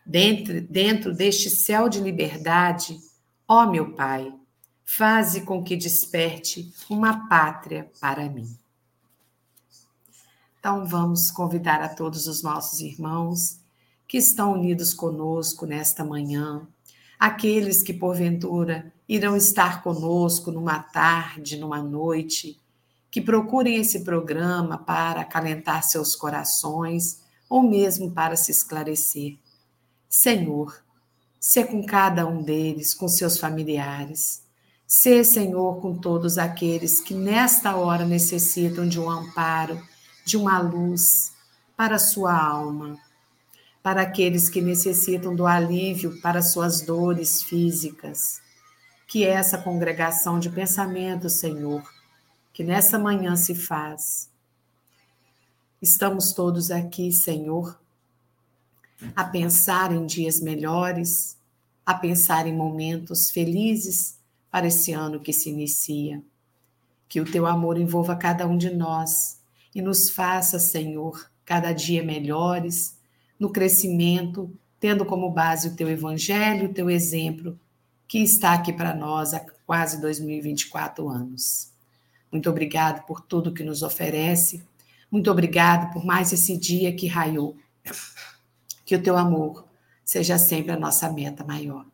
[0.04, 2.98] Dentro, dentro deste céu de liberdade,
[3.46, 4.32] ó meu Pai,
[4.82, 8.56] faze com que desperte uma pátria para mim.
[10.58, 13.60] Então vamos convidar a todos os nossos irmãos
[14.08, 16.66] que estão unidos conosco nesta manhã,
[17.20, 22.58] aqueles que porventura irão estar conosco numa tarde, numa noite,
[23.10, 29.38] que procurem esse programa para acalentar seus corações ou mesmo para se esclarecer.
[30.08, 30.82] Senhor,
[31.38, 34.42] se com cada um deles, com seus familiares.
[34.86, 39.80] Se, Senhor, com todos aqueles que nesta hora necessitam de um amparo,
[40.24, 41.02] de uma luz
[41.76, 42.98] para a sua alma,
[43.88, 48.38] para aqueles que necessitam do alívio para suas dores físicas
[49.06, 51.82] que essa congregação de pensamento, Senhor,
[52.52, 54.28] que nessa manhã se faz.
[55.80, 57.80] Estamos todos aqui, Senhor,
[59.16, 61.38] a pensar em dias melhores,
[61.86, 64.18] a pensar em momentos felizes
[64.50, 66.22] para esse ano que se inicia.
[67.08, 69.40] Que o teu amor envolva cada um de nós
[69.74, 72.97] e nos faça, Senhor, cada dia melhores,
[73.38, 77.58] no crescimento, tendo como base o teu evangelho, o teu exemplo
[78.08, 81.70] que está aqui para nós há quase 2024 anos.
[82.32, 84.62] Muito obrigado por tudo que nos oferece.
[85.10, 87.54] Muito obrigado por mais esse dia que raiou.
[88.84, 89.66] Que o teu amor
[90.02, 91.84] seja sempre a nossa meta maior.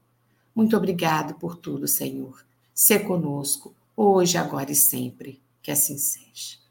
[0.54, 2.44] Muito obrigado por tudo, Senhor.
[2.72, 5.40] Se conosco, hoje, agora e sempre.
[5.60, 6.63] Que assim seja.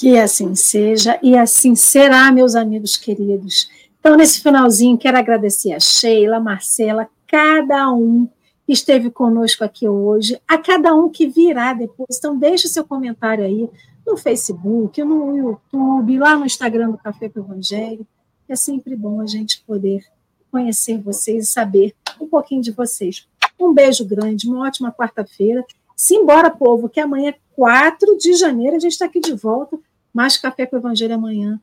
[0.00, 3.68] Que assim seja e assim será, meus amigos queridos.
[3.98, 8.26] Então, nesse finalzinho, quero agradecer a Sheila, a Marcela, cada um
[8.66, 12.16] que esteve conosco aqui hoje, a cada um que virá depois.
[12.16, 13.68] Então, deixe seu comentário aí
[14.06, 18.06] no Facebook, no YouTube, lá no Instagram do Café com Evangelho.
[18.48, 20.02] É sempre bom a gente poder
[20.50, 23.28] conhecer vocês e saber um pouquinho de vocês.
[23.60, 25.62] Um beijo grande, uma ótima quarta-feira.
[25.94, 29.78] Simbora, povo, que amanhã, 4 de janeiro, a gente está aqui de volta.
[30.12, 31.60] Mais café com o Evangelho amanhã,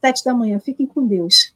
[0.00, 0.58] sete da manhã.
[0.58, 1.54] Fiquem com Deus.